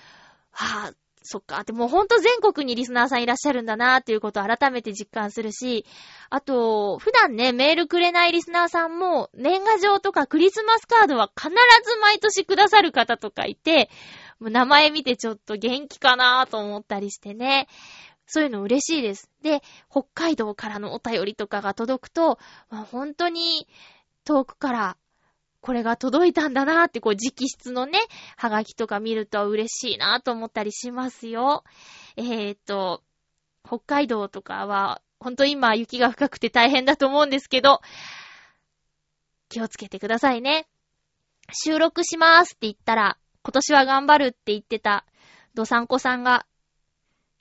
[0.52, 0.94] ぁ、あ、
[1.26, 1.64] そっか。
[1.64, 5.86] でもほんと全国にリスナーさんいらっしゃるんだなっていうことを改めて実感するし、
[6.30, 13.90] あと、普段ね、メールくれないリスナーさんも、年賀状とかクリスマスカードは必ず毎年くださる方とかいて、
[14.40, 17.68] もう名前見てちょっと元気かなと思ったりしてね。
[18.28, 19.30] そういうの嬉しいです。
[19.42, 23.68] で、北海道からのお便りとかが届くと、まあ、本当に
[24.26, 24.98] 遠くから
[25.65, 27.97] これが届いたんだなーって、こう、直筆のね、
[28.38, 31.63] はがきとか見ると嬉しいなーと思ったりしますよ。
[32.17, 33.01] えー、っと、
[33.65, 37.82] 北海道とかは、ほんと今雪が深くて大変だと思うんですけど、
[39.49, 40.67] 気をつけてくださいね。
[41.51, 45.04] 収録しますって言ったら、今年は頑張るって言ってた、
[45.56, 46.45] ドサンコさんが、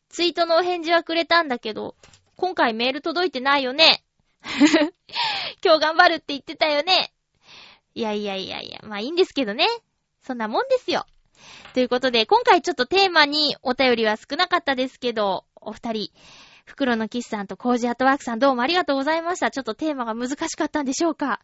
[0.08, 1.94] ツイートのお返事はくれたんだけど、
[2.36, 4.02] 今回メール届いてないよね。
[5.62, 7.13] 今日頑張るって言ってたよね。
[7.94, 9.66] いやいやいやいや、まあいいんですけどね。
[10.22, 11.06] そんなもんですよ。
[11.74, 16.10] ということで、今回ちょっとテーマにお便りは少なかったですけど、お二人、
[16.64, 19.50] 袋のキスさんとコージアットワークさんどうもありがとうございました。
[19.50, 21.40] ちょっとテーマが難しかったんでしょうか。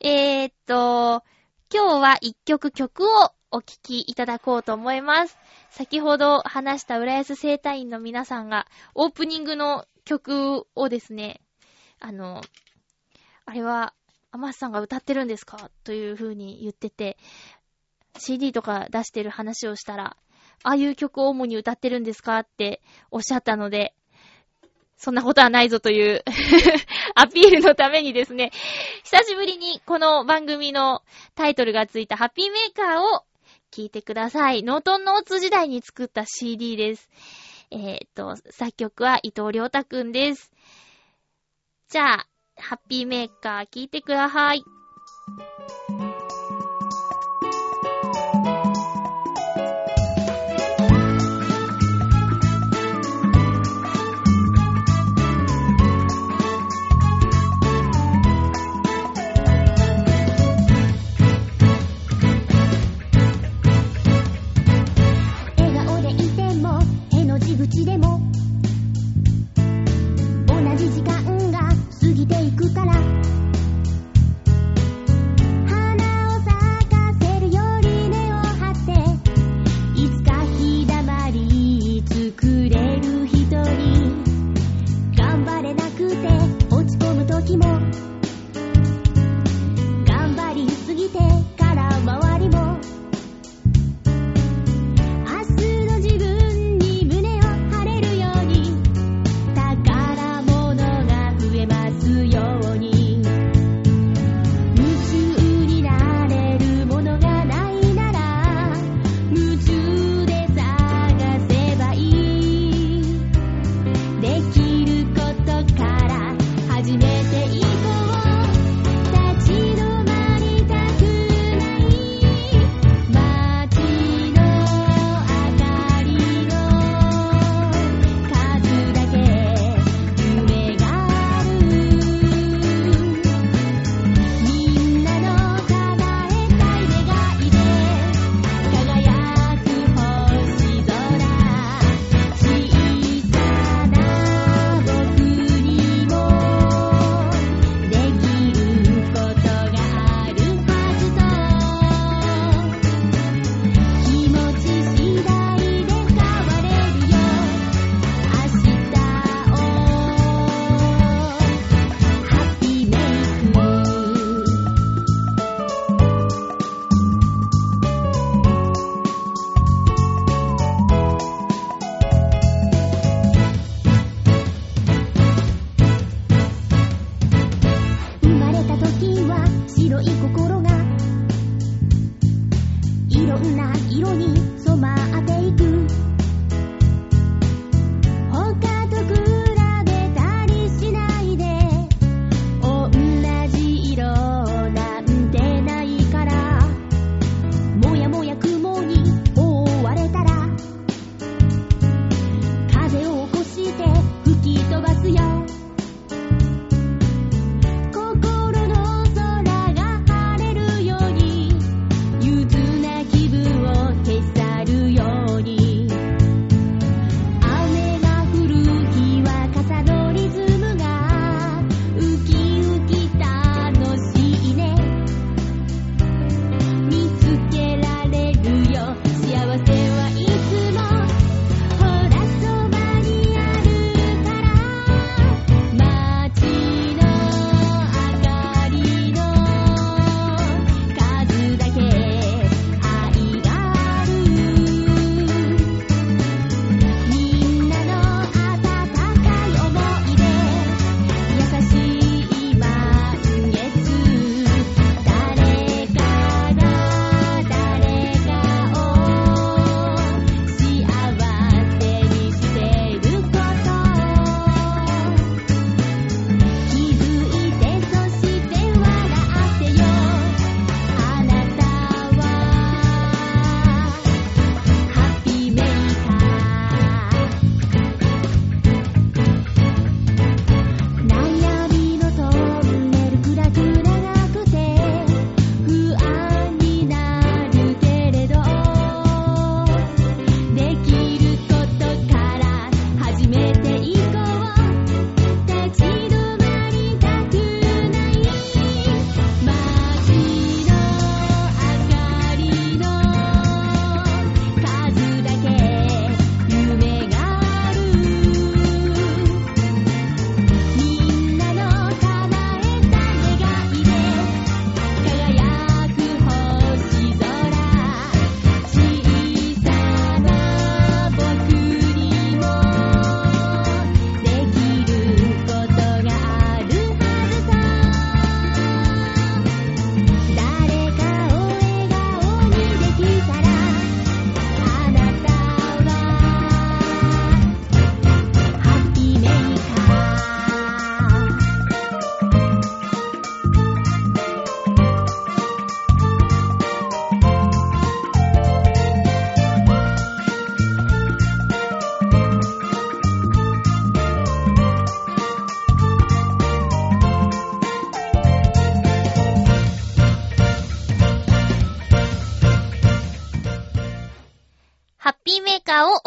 [0.00, 1.22] えー、っと、
[1.72, 5.38] 今日は一曲曲をお聴きいただこうと思います。
[5.70, 11.40] 先ほど話した浦安生態院の皆さんがオープニングの曲をですね、
[12.00, 12.40] あの、
[13.46, 13.94] あれは
[14.32, 15.70] アマスさんが歌ってるんですか？
[15.84, 17.16] という風に言ってて、
[18.18, 20.16] CD とか出してる話をしたら、
[20.62, 22.38] ああいう曲を主に歌ってるんですか？
[22.40, 23.94] っておっしゃったので、
[24.96, 26.22] そんなことはないぞという
[27.16, 28.50] アピールのためにですね、
[29.02, 31.02] 久しぶりにこの番組の
[31.34, 33.24] タイトルがついたハッピーメーカーを
[33.72, 34.62] 聞いてください。
[34.62, 37.08] ノートンノーツ時代に作った CD です。
[37.70, 40.52] えー、っと、作曲は伊藤良太くんです。
[41.88, 42.26] じゃあ、
[42.60, 44.64] ハッピーメーカー聞いてください。
[67.70, 68.29] 気分を
[72.70, 73.19] から。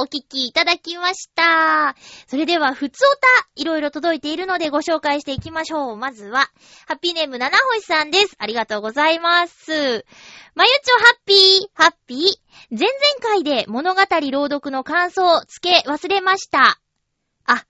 [0.04, 1.96] お聞きいただきました。
[2.28, 3.26] それでは、ふつおた、
[3.56, 5.96] いろいろ届いているのでご紹介していきましょう。
[5.96, 6.50] まずは、
[6.88, 8.36] ハッピーネーム七星さんです。
[8.38, 10.06] ありがとうございます。
[10.56, 12.20] まゆちょハッピー、ハッピー。
[12.70, 12.92] 前々
[13.22, 16.82] 回で物語朗読の感想を付け忘れました。
[17.46, 17.66] あ、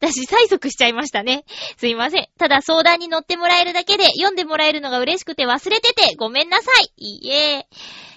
[0.00, 1.44] 私催促しちゃいましたね。
[1.76, 2.28] すいません。
[2.38, 6.72] ただ相談に乗ってもらえるだけで読んでもらえるのが嬉しくて忘れててごめんなさ。
[6.96, 7.68] いいえ。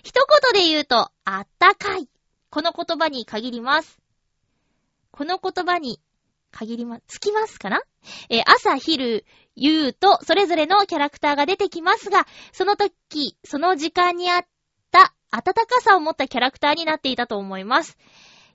[0.02, 2.10] 一言で言うと、あったかい。
[2.52, 3.98] この言葉に限ります。
[5.12, 6.02] この言葉に
[6.52, 7.82] 限りま、つきますかな？
[8.30, 9.26] えー、朝、昼、
[9.56, 14.46] 夕と、それぞれのキャラクターが出てきますが、その時、その時間にあっ
[14.92, 17.98] た温かさを持ったキャラクターになっていたと思います。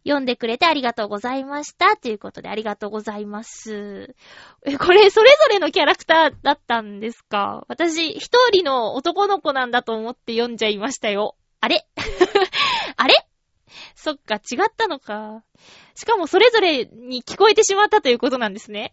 [0.04, 1.96] 読んでくれてありがとうございました。
[1.96, 4.14] ということでありがとうございます。
[4.66, 7.64] え、これ、それぞれのキャラクターだったんですか？
[7.68, 11.34] 私、一人の男の子なんだと思って読んじゃいましたよ。
[11.60, 11.86] あれ？
[12.96, 13.26] あれ？
[14.06, 14.40] そっか、違っ
[14.72, 15.42] たのか。
[15.96, 18.92] しかもそれぞれに聞こえてしまったということなんですね。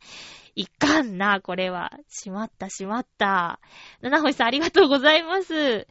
[0.56, 1.92] いかんな、これは。
[2.10, 3.60] しまった、しまった。
[4.02, 5.88] 七星さんありがとうございます。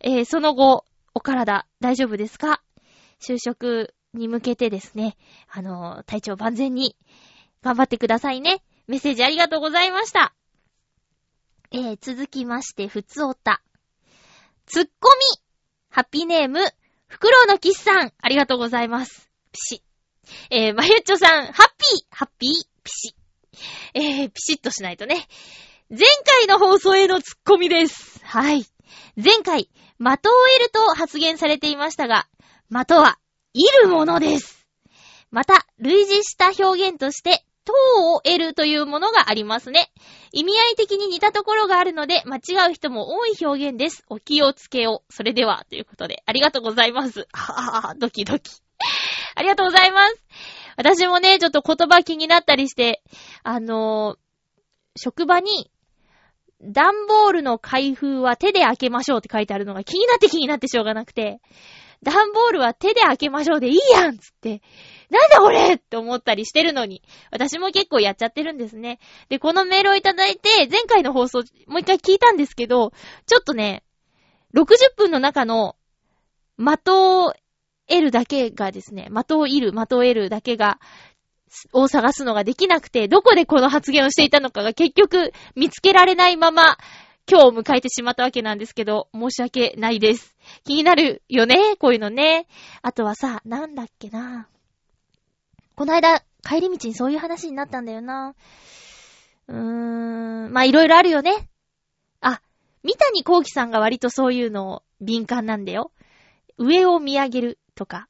[0.00, 2.60] えー、その後、お体、大丈夫ですか？
[3.18, 5.16] 就職に向けてですね、
[5.48, 6.98] あの、体調万全に
[7.62, 8.62] 頑張ってくださいね。
[8.88, 10.34] メッセージありがとうございました。
[11.72, 13.62] えー、続きまして、ふつおた。
[14.66, 15.42] ツッコミ
[15.88, 16.60] ハッピーネーム、
[17.08, 19.30] フクロウのキスさん、ありがとうございます。
[19.52, 19.80] ピシッ。
[20.50, 22.50] えー、まゆっちょさん、ハッピー、ハッピー、
[22.82, 23.26] ピシッ。
[23.94, 25.26] えー、ピシッとしないとね。
[25.88, 28.20] 前回の放送へのツッコミです。
[28.24, 28.66] はい。
[29.16, 30.30] 前回、的を得
[30.60, 32.26] ると発言されていましたが、
[32.70, 33.18] 的は、
[33.54, 34.66] いるものです。
[35.30, 37.72] また、類似した表現として、塔
[38.14, 39.90] を得るというものがありますね。
[40.32, 44.04] 意味合い的に似たところがあるので、間違う人も多い表現です。
[44.08, 45.02] お気をつけを。
[45.10, 47.26] それでは、ということで、ありがとうございます。
[47.32, 48.50] はぁ、ドキドキ。
[49.34, 50.22] ありがとうございます。
[50.76, 53.02] 私もね、ちょっと言葉気になったりして、
[53.42, 54.18] あのー、
[54.96, 55.70] 職場に、
[56.62, 61.40] 段ボールの開封は手で開けましょうって書いてあるのが気になって気になってしょうがなくて、
[62.02, 64.62] 段ボールは手で開けましょうでいいやんつって、
[65.10, 68.98] なんだこれって思ったりしてるのに、私も結構やっちゃってるんですね。
[69.28, 72.92] で、このメールをいただいて、前回の放送、もう一回聞いたんですけど、
[73.26, 73.82] ちょっとね、
[74.54, 75.76] 60分の中の、
[76.58, 77.34] 的を
[77.88, 80.80] 得るだけがですね、的を得る、的を得るだけが、
[81.72, 86.76] を探すのができなくて、どこでこの発言をしていたのかが結局見つけられないまま、
[87.30, 90.36] 今日を迎えてしまったわけなんですけど、申し訳ないです。
[90.64, 92.46] 気になるよね、こういうのね？
[92.82, 94.48] あとはさ、なんだっけな？
[95.76, 98.34] この間、帰り道にそういう話になったんだよな。
[99.46, 101.50] うーん、まあ、いろいろあるよね。
[102.22, 102.40] あ、
[102.82, 105.92] 三谷幸喜さんが割とそういうのを敏感なんだよ。
[106.56, 108.08] 上を見上げるとか、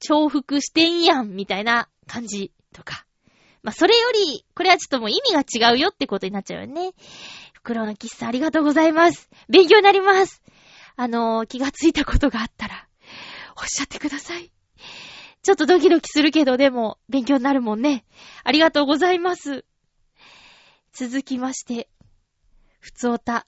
[0.00, 3.06] 重複してんやんみたいな感じとか。
[3.62, 6.92] まあ、それより、これはちょっともう意味が違うよってことになっちゃうよね。
[7.52, 9.30] 袋の喫茶ありがとうございます。
[9.48, 10.42] 勉強になります。
[10.96, 12.88] あのー、気がついたことがあったら、
[13.56, 14.50] おっしゃってください。
[15.42, 18.04] ちょっとドキドキするけど、でも、勉強になるもんね。
[18.44, 19.64] ありがとうございます。
[20.92, 21.88] 続きまして、
[22.78, 23.46] ふつおた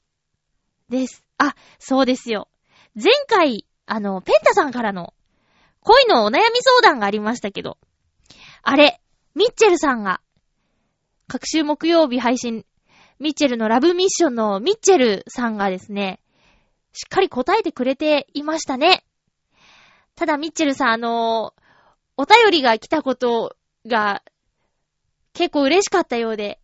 [0.88, 1.24] です。
[1.38, 2.48] あ、そうですよ。
[2.94, 5.14] 前回、あの、ペンタさんからの
[5.80, 7.78] 恋のお悩み相談がありましたけど、
[8.62, 9.00] あれ、
[9.34, 10.20] ミッチェルさんが、
[11.28, 12.64] 各週木曜日配信、
[13.20, 16.20] ミッチェルのラブミッションのミッチェルさんがですね、
[16.92, 19.04] しっかり答えてくれていましたね。
[20.16, 21.54] ただミッチェルさん、あの
[22.16, 23.56] お便りが来たこと
[23.86, 24.22] が
[25.32, 26.60] 結構嬉しかったようで、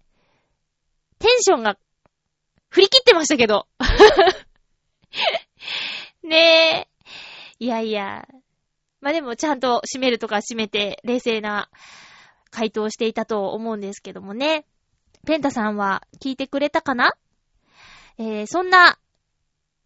[1.19, 1.77] テンションが
[2.69, 3.67] 振り切ってましたけど。
[6.23, 6.89] ねえ。
[7.59, 8.29] いやいや。
[9.01, 11.69] まあ、でもちゃんと締めるとか締めて冷静な
[12.51, 14.67] 回答をしていたと思うんですけどもね。
[15.27, 17.15] ペンタさんは聞いてくれたかな？
[18.19, 18.99] えー、そんな、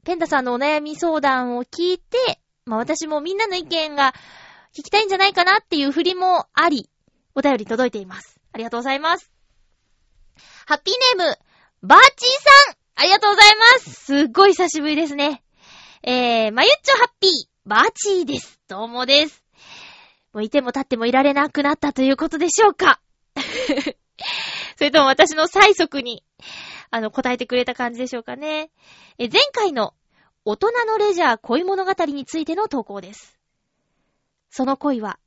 [0.05, 4.15] ペンタさんのお悩み相談を聞いて、まあ、私もみんなの意見が
[4.77, 6.91] 聞きたいんじゃないかなっていう振りもあり、
[7.37, 8.41] お便り届いています。
[8.53, 9.31] ありがとうございます。
[10.67, 11.39] ハッピーネーム、
[11.83, 12.29] バーチー
[12.67, 15.45] さんありがとうございますすっごい久しぶりですね。
[16.03, 17.31] えー、まゆっちょハッピー、
[17.65, 18.59] バーチーです。
[18.67, 19.45] どうもです。
[20.33, 23.01] もういても立ってもいられなくなったということでしょうか
[24.77, 26.25] それとも私の催促に、
[26.91, 28.73] あの、答えてくれた感じでしょうかね。
[29.19, 29.95] え、前回の
[30.45, 33.39] 大人のレジャー恋物語についての投稿です。
[34.57, 35.19] その恋は、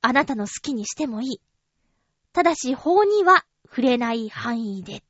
[0.00, 1.40] あなたの好きにしてもいい。
[2.32, 5.02] ただし、法には触れない範囲で。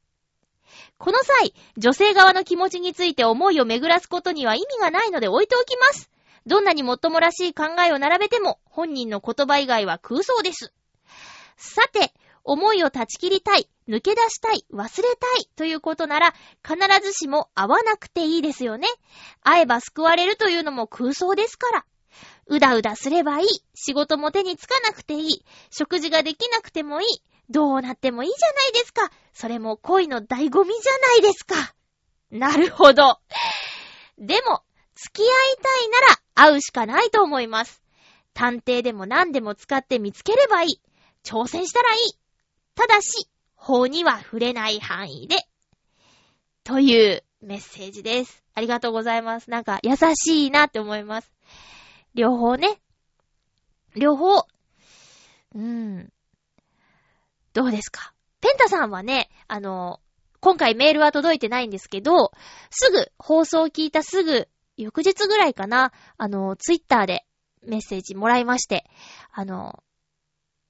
[0.96, 6.08] この際、女性側の気持ちについて思いを巡らすことには意味がないので置いておきます。
[6.46, 10.72] どんなにもっともらしい考えを並べても、本人の言葉以外は空想です。
[11.58, 12.14] さて、
[12.44, 16.34] 思いを断ち切りたい、抜け出したい、忘れたいということなら、
[16.66, 18.88] 必ずしも会わなくていいですよね。
[19.42, 21.84] 会えば救われるというのも空想ですから。
[22.48, 23.46] うだうだすればいい。
[23.74, 25.44] 仕事も手につかなくていい。
[25.70, 27.06] 食事ができなくてもいい。
[27.50, 29.10] どうなってもいいじゃないですか。
[29.32, 31.74] それも恋の醍醐味じゃないですか。
[32.30, 33.18] なるほど。
[34.18, 34.62] でも、
[34.94, 35.28] 付き合い
[35.62, 37.82] たいなら会うしかないと思います。
[38.32, 40.80] 探偵でも何でも使って見つければいい。
[41.24, 42.18] 挑戦したらいい。
[42.74, 45.36] ただし、法には触れない範囲で。
[46.62, 48.42] というメッセージです。
[48.54, 49.50] ありがとうございます。
[49.50, 51.35] なんか優しいなって思います。
[52.16, 52.80] 両方ね。
[53.94, 54.46] 両方。
[55.54, 56.10] うん。
[57.52, 58.14] どうですか？
[58.40, 60.00] ペンタさんはね、あの、
[60.40, 62.32] 今回メールは届いてないんですけど、
[62.70, 64.48] すぐ、放送を聞いたすぐ、
[64.78, 67.26] 翌日ぐらいかな、あの、ツイッターで
[67.62, 68.88] メッセージもらいまして、
[69.32, 69.82] あの、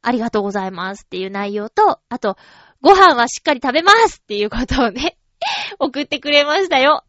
[0.02, 2.36] ありがとうございますっていう内容と、あと、
[2.80, 5.16] ご飯はしっかり食べますっていうことをね
[5.78, 7.04] 送ってくれましたよ。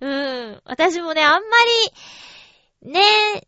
[0.00, 0.62] うーん。
[0.64, 1.92] 私もね、あんまり、
[2.82, 3.00] ね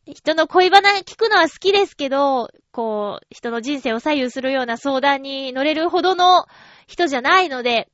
[0.06, 6.46] え人の恋バナ聞くのは好きですけど、こう、人の人生を左右するような相談に乗れるほどの
[6.86, 7.88] 人じゃないので、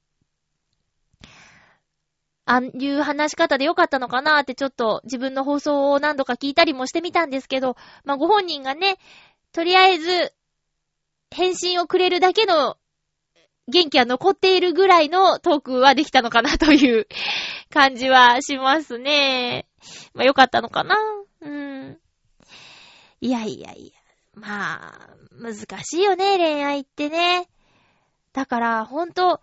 [2.44, 8.98] ああいう話し方でよかったのかなってちょっと自分の放送を何度か聞いたりもしてみたんですけど、まあ、ご本人がね、
[9.52, 10.34] とりあえず、
[11.30, 12.76] 返信をくれるだけの
[13.68, 17.06] 元気は残っているぐらいのトークはできたのかなという
[17.72, 19.66] 感じはしますね。
[20.12, 20.96] まあ、よかったのかな
[21.40, 22.00] うん。
[23.20, 24.00] いやいやいや。
[24.34, 27.48] まあ、難しいよね、恋愛ってね。
[28.32, 29.40] だから、ほんと、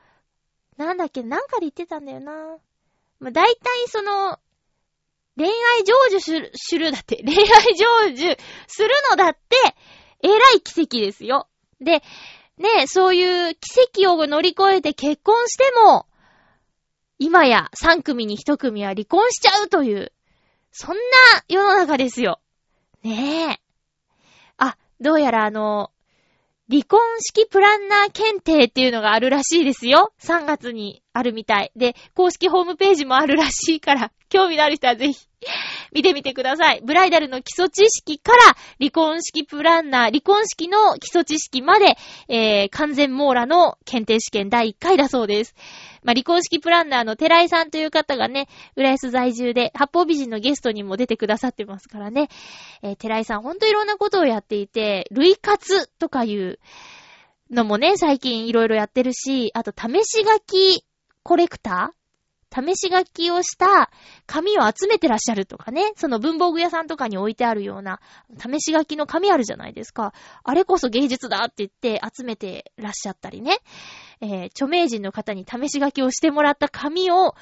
[0.78, 2.58] なんだっけ、なんかで言ってたんだよな。
[3.20, 4.40] まあ、大体その、
[5.36, 7.46] 恋愛成就する、するだって、 恋愛
[7.76, 8.38] 成就
[8.68, 9.58] するのだって、
[10.24, 11.48] えらい奇跡ですよ。
[11.80, 12.02] で、
[12.58, 16.08] ね、そういう奇跡を乗り越えて結婚しても、
[17.20, 20.12] 今や3組に1組は離婚しちゃうという、
[20.80, 21.02] そんな
[21.50, 22.40] 世の中ですよ。
[23.02, 23.60] ねえ。
[24.58, 25.90] あ、どうやらあの、
[26.70, 30.14] 離婚式プランナー検定っていうのがあるらしいですよ。
[30.22, 31.72] 3月にあるみたい。
[31.76, 35.28] で、公式ホームページもあるらしいから、興味のある人はぜひ
[35.98, 36.82] 見てみてください。
[36.86, 38.38] ブライダルの基礎知識から
[38.80, 45.56] 離婚式プランナー、離婚式の基礎知識まで、えー、完全網羅の検定試験第1回だそうです。
[46.04, 52.30] まあ、離婚式プランナーの寺井さんという方がね、浦安在住で、八方美人のゲストにも出てくださってますからね。
[52.84, 56.60] えー、寺井さんほんといろんなことをやっていて、類活とかいう
[57.50, 60.86] のもね、最近いろいろやってるし、あと試し書き
[61.24, 61.97] コレクター
[62.54, 63.92] 試し書きをした
[64.26, 68.00] 紙を集めてらっしゃるとかね、その文房具屋さんとかに置いてあるような
[68.38, 70.14] 試し書きの紙あるじゃないですか。
[70.44, 73.60] あれこそ芸術だって言って集めてらっしゃったりね、
[74.22, 77.36] えー、著名人の方に試し書きをしてもらった紙を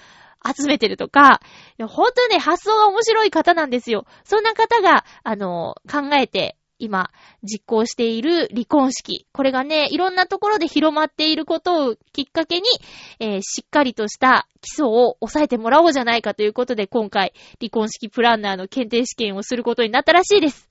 [0.45, 1.41] 集めてるとか、
[1.80, 4.06] 本当にね、発想が面白い方なんですよ。
[4.24, 7.09] そんな方が、あの、考えて今、
[7.43, 9.26] 実行している離婚式。
[9.32, 12.63] これがね、いろんなところで広まっていることをきっかけに、
[13.19, 20.69] えー、しっかりとした基礎を押さえてもらおうじゃないかということで、今回、離婚式プランナーの検定試験をすることになったらしいです。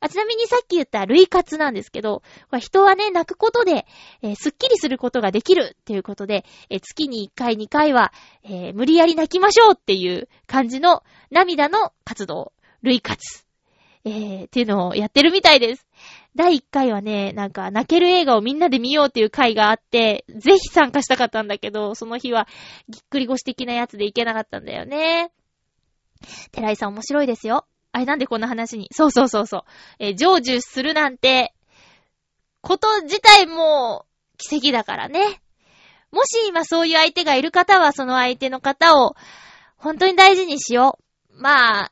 [0.00, 2.22] あちなみにさっき言った類活なんですけど、
[2.58, 3.86] 人はね、泣くことで、
[4.22, 13.43] えー、スッキリすることができるっていうことで、えー、月に1回2回は、えー、無理やり泣きましょうっていう感じの涙の活動、類活。
[14.06, 15.86] えー、っていうのをやってるみたいです。
[16.36, 22.46] 第1回はね、なんか泣ける映画をみんなで見ようっていう回があって、ぜひ参加したかったんだけど、その日は
[22.88, 25.30] ぎっくり腰的なやつで行けなかったんだよね。
[26.52, 27.66] 寺井さん面白いですよ。
[27.92, 28.88] あれなんでこんな話に？
[28.92, 29.62] そうそうそうそう。
[29.98, 31.54] えー、成就するなんて、
[32.60, 34.04] こと自体も
[34.36, 35.40] 奇跡だからね。
[36.10, 39.14] もし今そういう相手がいる方は、その相手の方を
[39.76, 40.98] 本当に大事にしよ
[41.30, 41.40] う。
[41.40, 41.90] まあ、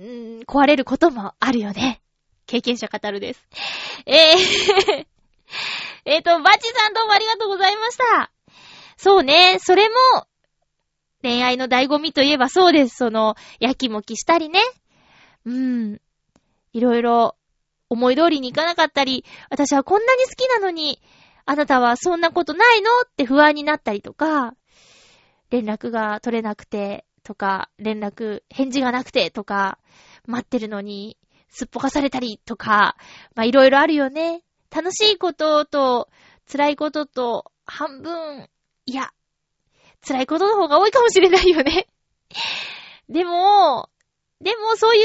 [0.00, 2.00] ん、壊れることもあるよね。
[2.46, 3.48] 経験者語るです。
[4.06, 5.06] えー
[6.04, 8.30] えっと、バチさんどうもありがとうございました。
[8.96, 10.26] そうね、それも、
[11.22, 12.96] 恋愛の醍醐味といえばそうです。
[12.96, 14.60] その、焼きもきしたりね。
[15.44, 16.00] うん。
[16.72, 17.36] いろいろ、
[17.90, 21.00] 思い通りにいかなかったり、私はこんなに好きなのに、
[21.46, 22.90] あなたはそんなことないの？
[23.06, 24.54] って不安になったりとか、
[25.50, 29.78] 連絡が取れなくて、とか、連絡、返事がなくてとか、
[30.26, 31.18] 待ってるのに
[31.50, 32.96] すっぽかされたりとか、
[33.34, 34.42] まあいろいろあるよね。
[34.74, 36.08] 楽しいことと
[36.50, 38.48] 辛いことと半分、
[38.86, 39.10] いや、
[40.00, 41.88] 辛いことの方が多いかもしれないよね。
[43.10, 43.90] でも、
[44.40, 45.04] でもそういう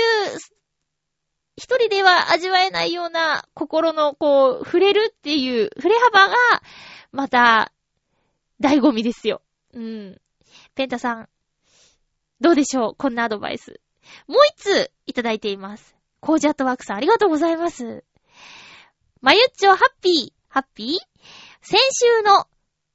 [1.57, 6.35] 一人では味わえないような心のこう、触れるっていう、触れ幅が、
[7.11, 7.73] また、
[8.61, 9.41] 醍醐味ですよ。
[9.73, 10.21] うん。
[10.73, 11.29] ペンタさん、
[12.43, 12.95] どうでしょう？
[12.95, 13.79] こんなアドバイス。
[14.27, 15.95] もう一ついただいています。
[16.19, 18.03] コージアットワークさんありがとうございます。
[19.21, 20.97] まゆっちょハッピー、ハッピー？
[21.61, 22.45] 先週の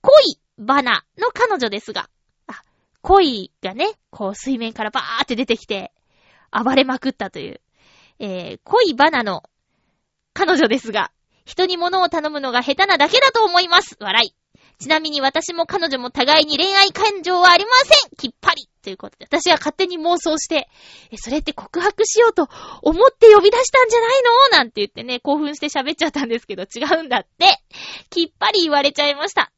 [0.02, 2.10] 恋バナの彼女ですが、
[2.46, 2.60] あ、
[3.00, 5.92] 恋がね、こう水面からバーって出てきて、
[6.52, 7.62] 暴れまくったという、
[8.18, 9.44] えー、恋バナの
[10.34, 11.10] 彼女ですが、
[11.46, 13.96] 人に物を頼むのが下手なだけだと思います。
[13.98, 14.34] 笑い。
[14.78, 20.68] ちなみに私も彼女も互いに恋愛感情はありませんきっぱりということで、私は勝手に妄想して、
[21.10, 22.48] え、それって告白しようと
[22.82, 24.22] 思って呼び出したんじゃない
[24.52, 24.58] の？
[24.58, 27.58] なんて言ってね、興奮して喋っちゃったんですけど、違うんだって。
[28.08, 29.52] きっぱり言われちゃいました。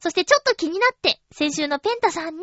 [0.00, 2.42] そしてちょっと気になって、先週のペンタさんに、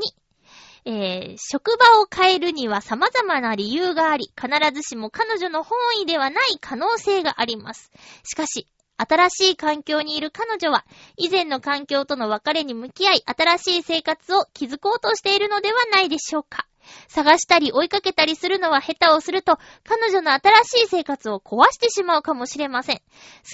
[0.85, 7.91] えー、職場を変えるには様々な理由があり、必ずしも彼女の本意ではない可能性があります。
[8.23, 8.67] しかし、
[8.97, 10.85] 新しい環境にいる彼女は、
[11.17, 16.67] 以前の環境との別れに向き合い、新しい生活を築こうとしているのではないでしょうか。
[17.07, 22.97] 探したり追いかけたりするのは下手をすると、彼女の新しい生活を壊してしまうかもしれません。
[22.97, 23.03] 好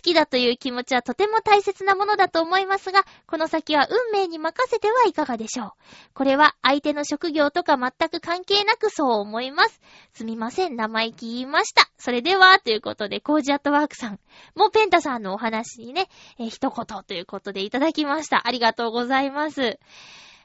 [0.01, 5.71] きだという気持ちはとても大切なものだと思いますが、この先は運命に任せてはいかがでしょう。
[6.13, 9.81] これは相手の職業とか全く関係なくそう思います。
[10.13, 11.89] すみません、生意気言いました。
[11.97, 14.19] それでは、ということで、コージアットワークさん、
[14.55, 18.47] もうペンタさんのお話にね、え一言ということでいただきました。
[18.47, 19.79] ありがとうございます。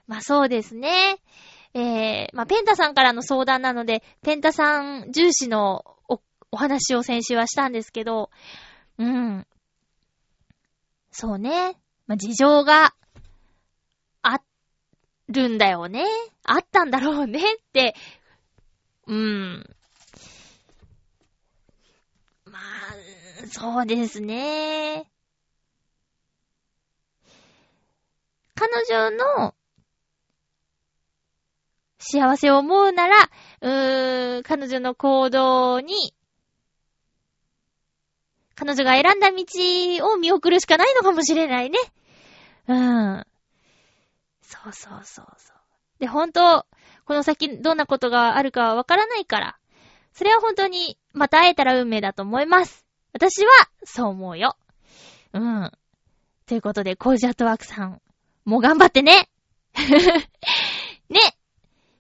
[0.06, 1.18] まあそうですね。
[1.74, 8.30] えー、まあ、ペンタさんからの相談なので、ペンタさん重視のお、お話を先週はしたんですけど、
[8.98, 9.46] うん。
[11.10, 11.76] そうね。
[12.06, 12.94] まあ、事情が
[14.22, 14.40] あ
[15.28, 16.04] るんだよね。
[16.44, 17.94] あったんだろうねって、
[19.06, 19.76] うん。
[22.44, 25.10] まあ、そうですね。
[28.54, 29.54] 彼女の
[31.98, 33.16] 幸せを思うなら、
[33.60, 36.14] うーん、彼女の行動に、
[38.54, 41.78] 彼女が選んだ道を見送るしかないのかもしれないね。
[42.68, 43.26] うん。
[44.42, 45.56] そうそうそうそう。
[45.98, 46.66] で、本当
[47.04, 49.58] この先どんなことがあるかはわからないから、
[50.12, 52.84] それは本当にまた会えたら運命だと思います。
[53.12, 53.50] 私は
[53.84, 54.56] そう思うよ。
[55.32, 55.70] うん。
[56.46, 58.00] ということで、コージアットワークさん、
[58.44, 59.28] もう頑張ってね
[61.08, 61.37] ね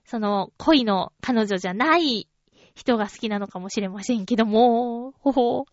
[0.08, 2.28] その、恋の彼女じゃない
[2.74, 5.64] 人が好きなのかもしれませんけども、ほほ。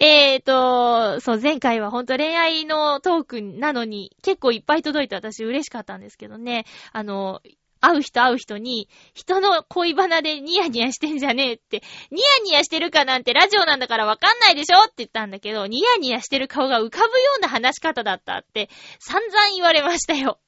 [0.00, 6.64] えーと、そう、前回はほんと恋愛のトークなのに結構いっぱい届いて私嬉しかったんですけどね。
[6.92, 7.42] あの、
[7.80, 20.38] 会う人会う人に、人の恋バナでニヤニヤしてんじゃねえって、ニヤニヤしてるかなんてラジオなんだからわかんないでしょって言ったんだけど、ニヤニヤしてる顔が浮かぶような話し方だったって散々言われましたよ。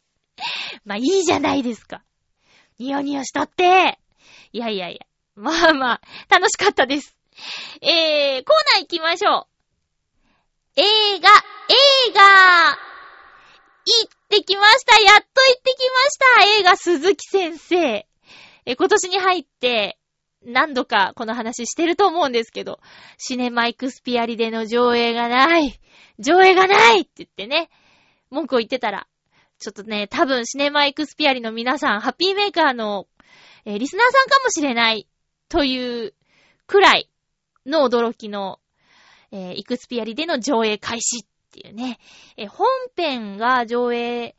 [0.85, 2.03] まあいいじゃないですか。
[2.81, 3.99] ニヤニヤしたって。
[4.55, 5.07] いやいやいや。
[5.35, 6.01] まあまあ、
[6.31, 7.15] 楽しかったです。
[7.83, 9.41] えー、コーナー行きましょ
[10.77, 10.81] う。
[10.81, 10.83] 映
[11.21, 18.07] 画、映画行ってきましたやっと行ってきました映画鈴木先生。
[18.65, 19.99] え、今年に入って、
[20.43, 22.81] 何度かこの話してると思うんですけど、
[23.19, 25.79] シネマイクスピアリでの上映がない。
[26.19, 27.69] 上映がないって言ってね、
[28.31, 29.07] 文句を言ってたら、
[29.61, 33.07] ちょっとね、多分シネマエクスピアリの皆さん、ハッピーメーカーの、
[33.67, 35.07] えー、リスナーさんかもしれない
[35.51, 36.15] という
[36.67, 37.11] くらい
[37.67, 38.59] の驚きの、
[39.31, 41.99] えー、イクスピアリでの上映開始っていうね、
[42.39, 44.35] えー、本編が上映、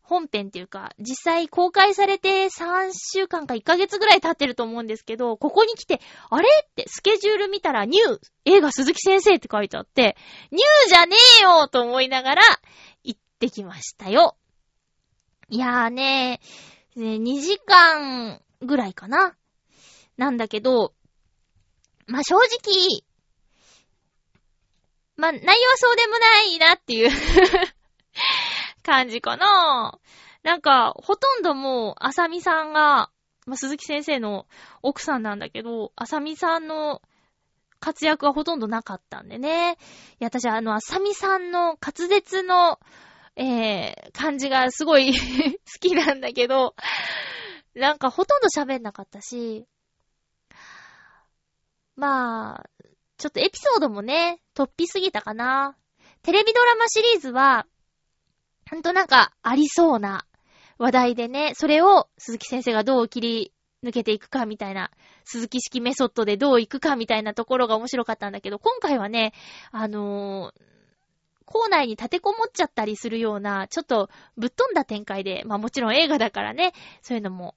[0.00, 6.00] 本編っていうか、実際公開されて3週間か1ヶ月ぐらい経ってると思うんですけど、ここに来て、
[6.30, 10.16] あれってスケジュール見たらニュー、映画鈴木先生って書いてあって、
[10.50, 12.42] ニューじゃねえよと思いながら
[13.04, 14.36] 行ってきましたよ。
[15.52, 16.40] いやーね
[16.96, 19.36] ね、2時間ぐらいかな。
[20.16, 20.94] なんだけど、
[22.06, 23.04] まあ、正直、
[25.16, 27.10] まあ、内容はそうでもないなっていう
[28.82, 29.98] 感じかな。
[30.42, 33.10] なんか、ほとんどもう、あさみさんが、
[33.44, 34.46] まあ、鈴木先生の
[34.80, 37.02] 奥さんなんだけど、あさみさんの
[37.78, 39.76] 活躍はほとんどなかったんでね。
[40.18, 42.80] いや、私はあの、あさみさんの滑舌の
[43.36, 45.18] えー、感じがすごい 好
[45.80, 46.74] きなんだけど、
[47.74, 49.66] なんかほとんど喋んなかったし、
[51.96, 52.70] まあ、
[53.16, 55.76] ちょっとエピソードもね、突飛すぎたかな。
[56.22, 57.66] テレビドラマシリーズは、
[58.70, 60.26] ほんとなんかありそうな
[60.78, 63.52] 話題でね、それを鈴木先生がどう切り
[63.84, 64.90] 抜けていくかみたいな、
[65.24, 69.32] 鈴木式メソッドでどういくかみたいなところが面白かったんだけど、今回はね、
[69.70, 70.62] あのー、
[71.52, 76.72] 校内に立てこもっちゃったりするような、ちょっとぶっ飛んだ展開で、まあもちろん映画だからね、
[77.02, 77.54] そういうのも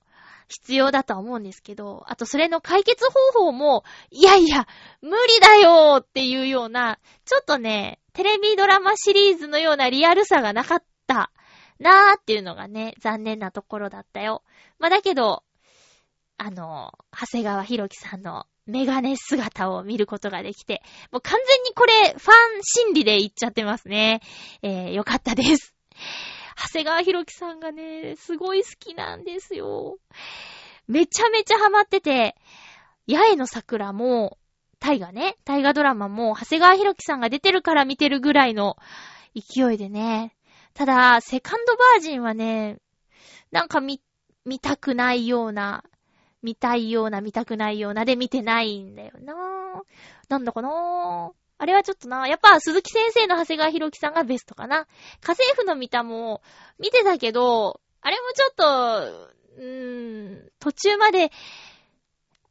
[0.49, 4.67] 必要だとは思うんですけど、あとそれの解決方法も、いやいや、
[5.01, 11.31] 無理だよっていうような、ちょっとね、テレビドラマシリーズのようなリアルさがなかった
[11.79, 14.43] なーっていうのがね、残念なところだったよ。
[14.79, 15.43] まあだけど、
[16.37, 24.21] あの、長谷川博己さんのメガネ姿を見ることができて、もう完全にこれ、ファン心理で言っちゃってますね。
[24.61, 25.75] えー、よかったです。
[26.57, 29.97] 長谷川博己さんがね、すごい好きなんですよ。
[30.87, 32.35] めちゃめちゃハマってて、
[33.07, 34.37] 八重の桜も、
[34.79, 38.77] 大河ね、大河ドラマも、長谷川博己さんが出てるから見てるぐらいの
[39.35, 40.35] 勢いでね。
[40.73, 42.77] ただ、セカンドバージンはね、
[43.51, 44.01] なんか見、
[44.43, 45.83] 見たくないような
[46.45, 49.37] 見たいような、見たくないようなで見てないんだよなぁ
[50.29, 50.69] なんだかな？
[50.69, 54.87] ぁあれはちょっとなぁ、やっぱ鈴木先生の長谷川博己さんがベストかな。
[55.21, 56.41] 家政婦の見たも
[56.79, 61.31] 見てたけど、あれもちょっと、うーん、途中まで、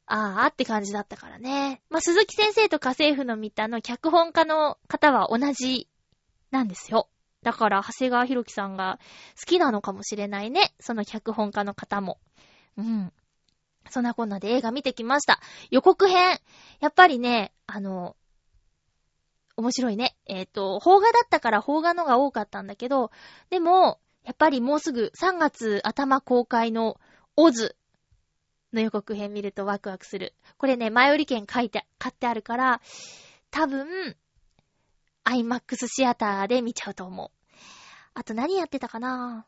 [0.06, 1.80] ああって感じだったからね。
[1.88, 5.88] まあ、鈴木先生と家政婦の見たの脚本家の方は同じ
[6.50, 7.08] なんですよ。
[7.42, 8.98] だから、長谷川博己さんが
[9.38, 10.74] 好きなのかもしれないね。
[10.80, 12.18] その脚本家の方も。
[12.76, 13.12] うん。
[13.94, 15.38] そんなこんなで映画見てきました。
[15.70, 16.40] 予告編。
[16.80, 18.16] やっぱりね、あの、
[19.56, 20.16] 面白いね。
[20.26, 23.12] えっ、ー、と、邦画だったから邦画のが多かったんだけど、
[23.50, 26.98] でも、やっぱりもうすぐ3月頭公開の
[27.36, 27.76] オズ
[28.72, 30.34] の予告編見るとワクワクする。
[30.58, 32.80] これね、前売り券書いて、買ってあるから、
[33.52, 34.16] 多分、
[35.24, 37.30] IMAX シアターで見ちゃうと思う。
[38.12, 39.46] あと何やってたかな？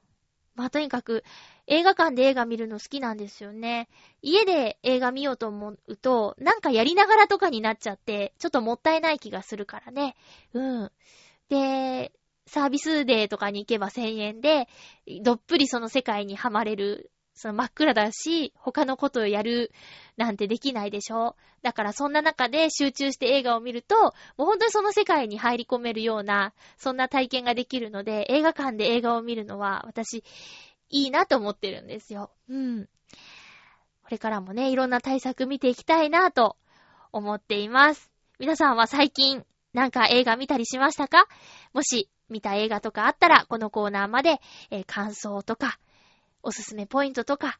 [0.56, 1.22] まあ、とにかく、
[1.66, 3.88] 映画館で映画見るの好きなんですよね。
[4.22, 10.16] 家で映画見ようと思うと、なんかやりながらとかになっちゃって、ちょっともったいない気がするからね。
[10.54, 10.92] うん。
[11.50, 12.12] で、
[12.46, 14.68] サービスデーとかに行けば1000円で、
[15.22, 19.70] どっぷりその世界にはまれるその真っ暗だし、他のことをやる
[20.16, 24.12] なんてできないでしょだからそんな中で集中して映画を見ると、もう
[24.46, 30.24] 本当にその世界に入り込めるような、そんな体験ができるので、映画館で映画を見るのは私、
[30.88, 32.30] いいなと思ってるんですよ。
[32.48, 32.88] うん。
[34.02, 36.56] これからもね、いろんな対策見ていきたいなと
[37.12, 38.10] 思っています。
[38.38, 41.26] 皆さんは最近、なんか映画見たりしましたか？
[41.74, 45.78] もし、見た映画とかあったら、このコーナーまで、えー、感想とか、
[46.46, 47.58] おすすめポイントとか、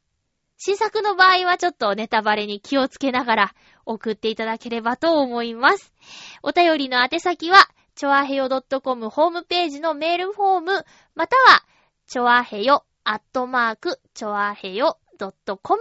[0.58, 5.92] 新作の場合はちょっとネタバレに気をつけながら送っていただければと思います。
[6.40, 10.84] お便りの宛先は、ちょあへよ .com ホームページのメールフォーム、
[11.16, 11.64] または、
[12.06, 15.80] ちょあへよ、アットマーク、ちょあへよ .com、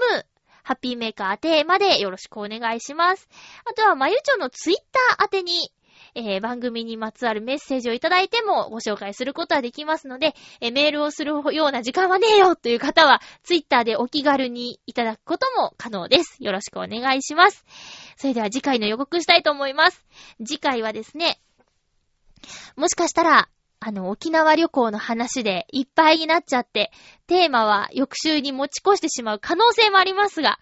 [0.64, 3.30] ハッピーメーカーテーマでよろしくお願いします。
[3.70, 5.72] あとは、まゆちょのツイッター宛てに
[6.16, 16.38] えー、番組にまつわるメッセージをいただいてもご紹介することはできますので、えー、メールをするような時間はねえよという方は、ツイッターでお気軽にいただくことも可能です。
[16.40, 17.66] よろしくお願いします。
[18.16, 20.06] それでは次回の予告したいと思います。
[20.40, 21.40] 次回はですね、
[22.76, 23.50] もしかしたら、
[23.80, 26.92] あの、沖縄旅行の話でいっぱいになっちゃって、
[27.28, 30.60] テーマは翌週に持ち越してしまう可能性もありますが、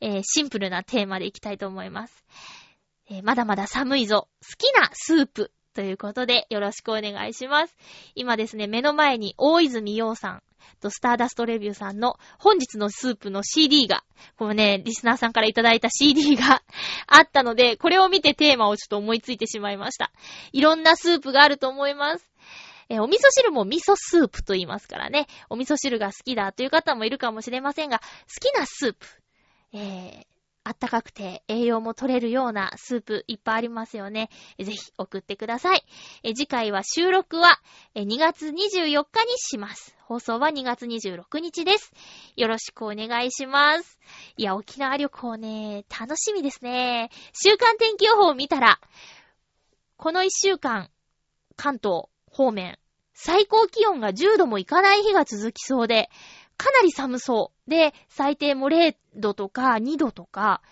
[0.00, 2.24] えー、シンプルなテーマでいきたいと思います。
[3.08, 4.28] えー、まだまだ寒いぞ。
[4.42, 5.52] 好きなスープ。
[5.74, 7.76] ということで、よろしくお願いします。
[8.14, 10.42] 今ですね、目の前に大泉洋さん
[10.80, 14.02] とスターダストレビューさんの本日のスープの CD が、
[14.38, 16.62] このね、リスナーさんからいただいた CD が
[17.06, 20.12] あったので、これを見てテーマをちょっと思いついてしまいました。
[20.52, 22.30] いろんなスープがあると思います。
[22.88, 28.04] えお味噌汁も味噌スープと言いますからね、お味噌汁が好きだという方もいるかもしれませんが、好
[28.40, 29.06] きなスープ。
[29.72, 30.26] えー、
[30.66, 34.30] あったかくて栄養も取れるようなスープいっぱいありますよね。
[34.58, 35.84] ぜひ送ってください。
[36.24, 37.60] え次回は収録は
[37.94, 38.52] 2月24
[39.08, 39.94] 日にします。
[40.00, 41.92] 放送は2月26日です。
[42.34, 44.00] よろしくお願いします。
[44.36, 47.10] いや、沖縄旅行ね、楽しみですね。
[47.32, 48.80] 週間天気予報を見たら、
[49.96, 50.90] この1週間、
[51.54, 52.76] 関東方面、
[53.14, 56.10] 最高気温が10度もいかない日が続きそうで、
[56.56, 57.70] かなり寒そう。
[57.70, 60.62] で、最低も0度とか2度とか、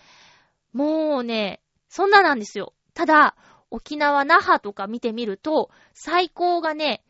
[0.72, 2.74] もうね、そんななんですよ。
[2.95, 3.37] ただ、
[3.70, 7.03] 沖縄、那覇とか見てみると、最高がね、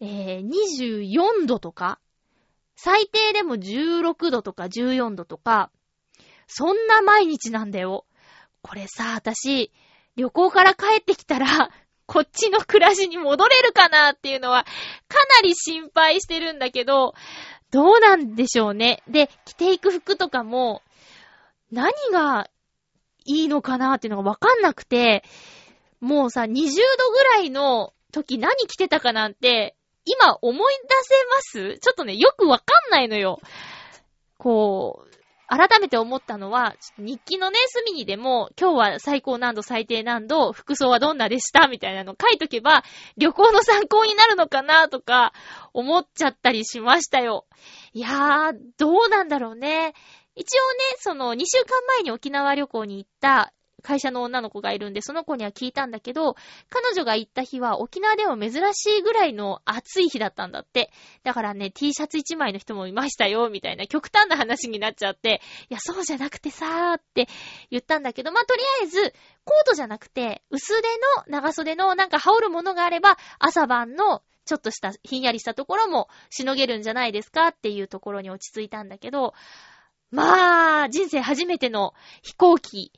[0.00, 0.48] えー、
[1.08, 1.98] 24度とか、
[2.76, 5.70] 最低でも16度とか14度とか、
[6.46, 8.06] そんな毎日なんだよ。
[8.62, 9.72] これさ、私、
[10.16, 11.70] 旅行から帰ってきたら、
[12.06, 14.70] こっちの暮らしに戻れるかなっていうのは、か
[15.40, 17.14] なり心配してるんだけど、
[17.76, 19.02] どうなんでしょうね。
[19.06, 20.80] で、着ていく服とかも、
[21.70, 22.48] 何が
[23.26, 25.22] いいのかなっていうのがわかんなくて、
[26.00, 30.74] もうさ、20度ぐらいの時何着てたかなんて、今思い
[31.52, 31.78] 出せます？
[31.78, 33.40] ちょっとね、よくわかんないのよ。
[34.38, 35.15] こう、
[35.48, 42.82] 改めて思ったのは、日記のね、隅にでも、今日は最高難度最低難度、服装はどんなでしたみたいなの書いとけば、
[43.16, 45.32] 旅行の参考になるのかなとか、
[45.72, 47.46] 思っちゃったりしましたよ。
[47.92, 49.94] いやー、どうなんだろうね。
[50.34, 53.52] 一応ね、その2週間前に沖縄旅行に行った
[53.86, 56.34] 会社の女の子がいるんで、その子には聞いたんだけど、
[56.70, 60.90] 彼女が行った日は沖縄でも珍しいぐらいの暑い日だったんだって。
[61.22, 67.28] だからね、T シャツ1枚の人もいましたよ、みたいな極端な話になっちゃって、いや、そうじゃなくてさーって
[67.70, 69.14] 言ったんだけど、まあ、とりあえず、
[69.44, 70.88] コートじゃなくて、薄手
[71.28, 79.34] の長袖のなんか羽織るものがあれば、朝晩のちょっとしたひんやりしたところもしのげるんじゃないですかっていうところに落ち着いたんだけど、
[80.10, 82.92] まあ、人生初めての飛行機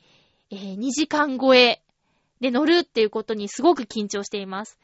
[0.51, 1.83] えー、2時間超え
[2.41, 4.79] で乗るっていうことにすごく緊張しています。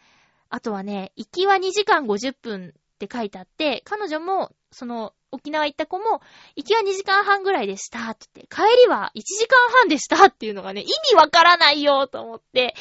[0.51, 6.21] あとはね、行きは2時間50分って書いてあって、彼女も、その、沖縄行った子も、
[6.57, 12.75] 行きは2時間半ぐらいでしたって言って、帰りは1時間半でしたっていうのがね、意味わからないよと思って、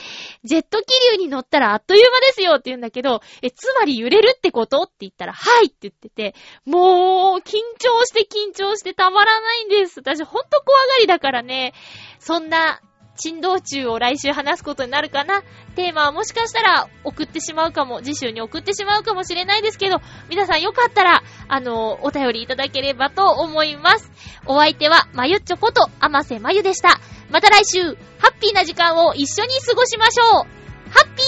[0.44, 4.84] ジェット気流に乗ったらあっという間ですよって言うんだけど、え、つまり揺れるってこと？
[4.84, 6.36] って言ったら、はいって言ってて、
[6.66, 10.00] もう、緊張して緊張してたまらないんです。
[10.00, 11.74] 私ほんと怖がりだからね、
[12.20, 12.82] そんな
[13.16, 15.44] 珍道中を来週話すことになるかな？
[15.76, 24.12] テーマはもしかしたら送ってしまうかも、次週に送ってしまうかもしれないですけど、皆さんよかったら、あの、お便りいただければと思います。
[24.46, 27.00] お相手は、まゆっちょこと、あませまゆでした。
[27.30, 31.26] また来週、ハッピーな時間を一緒に過ごしましょうハッピー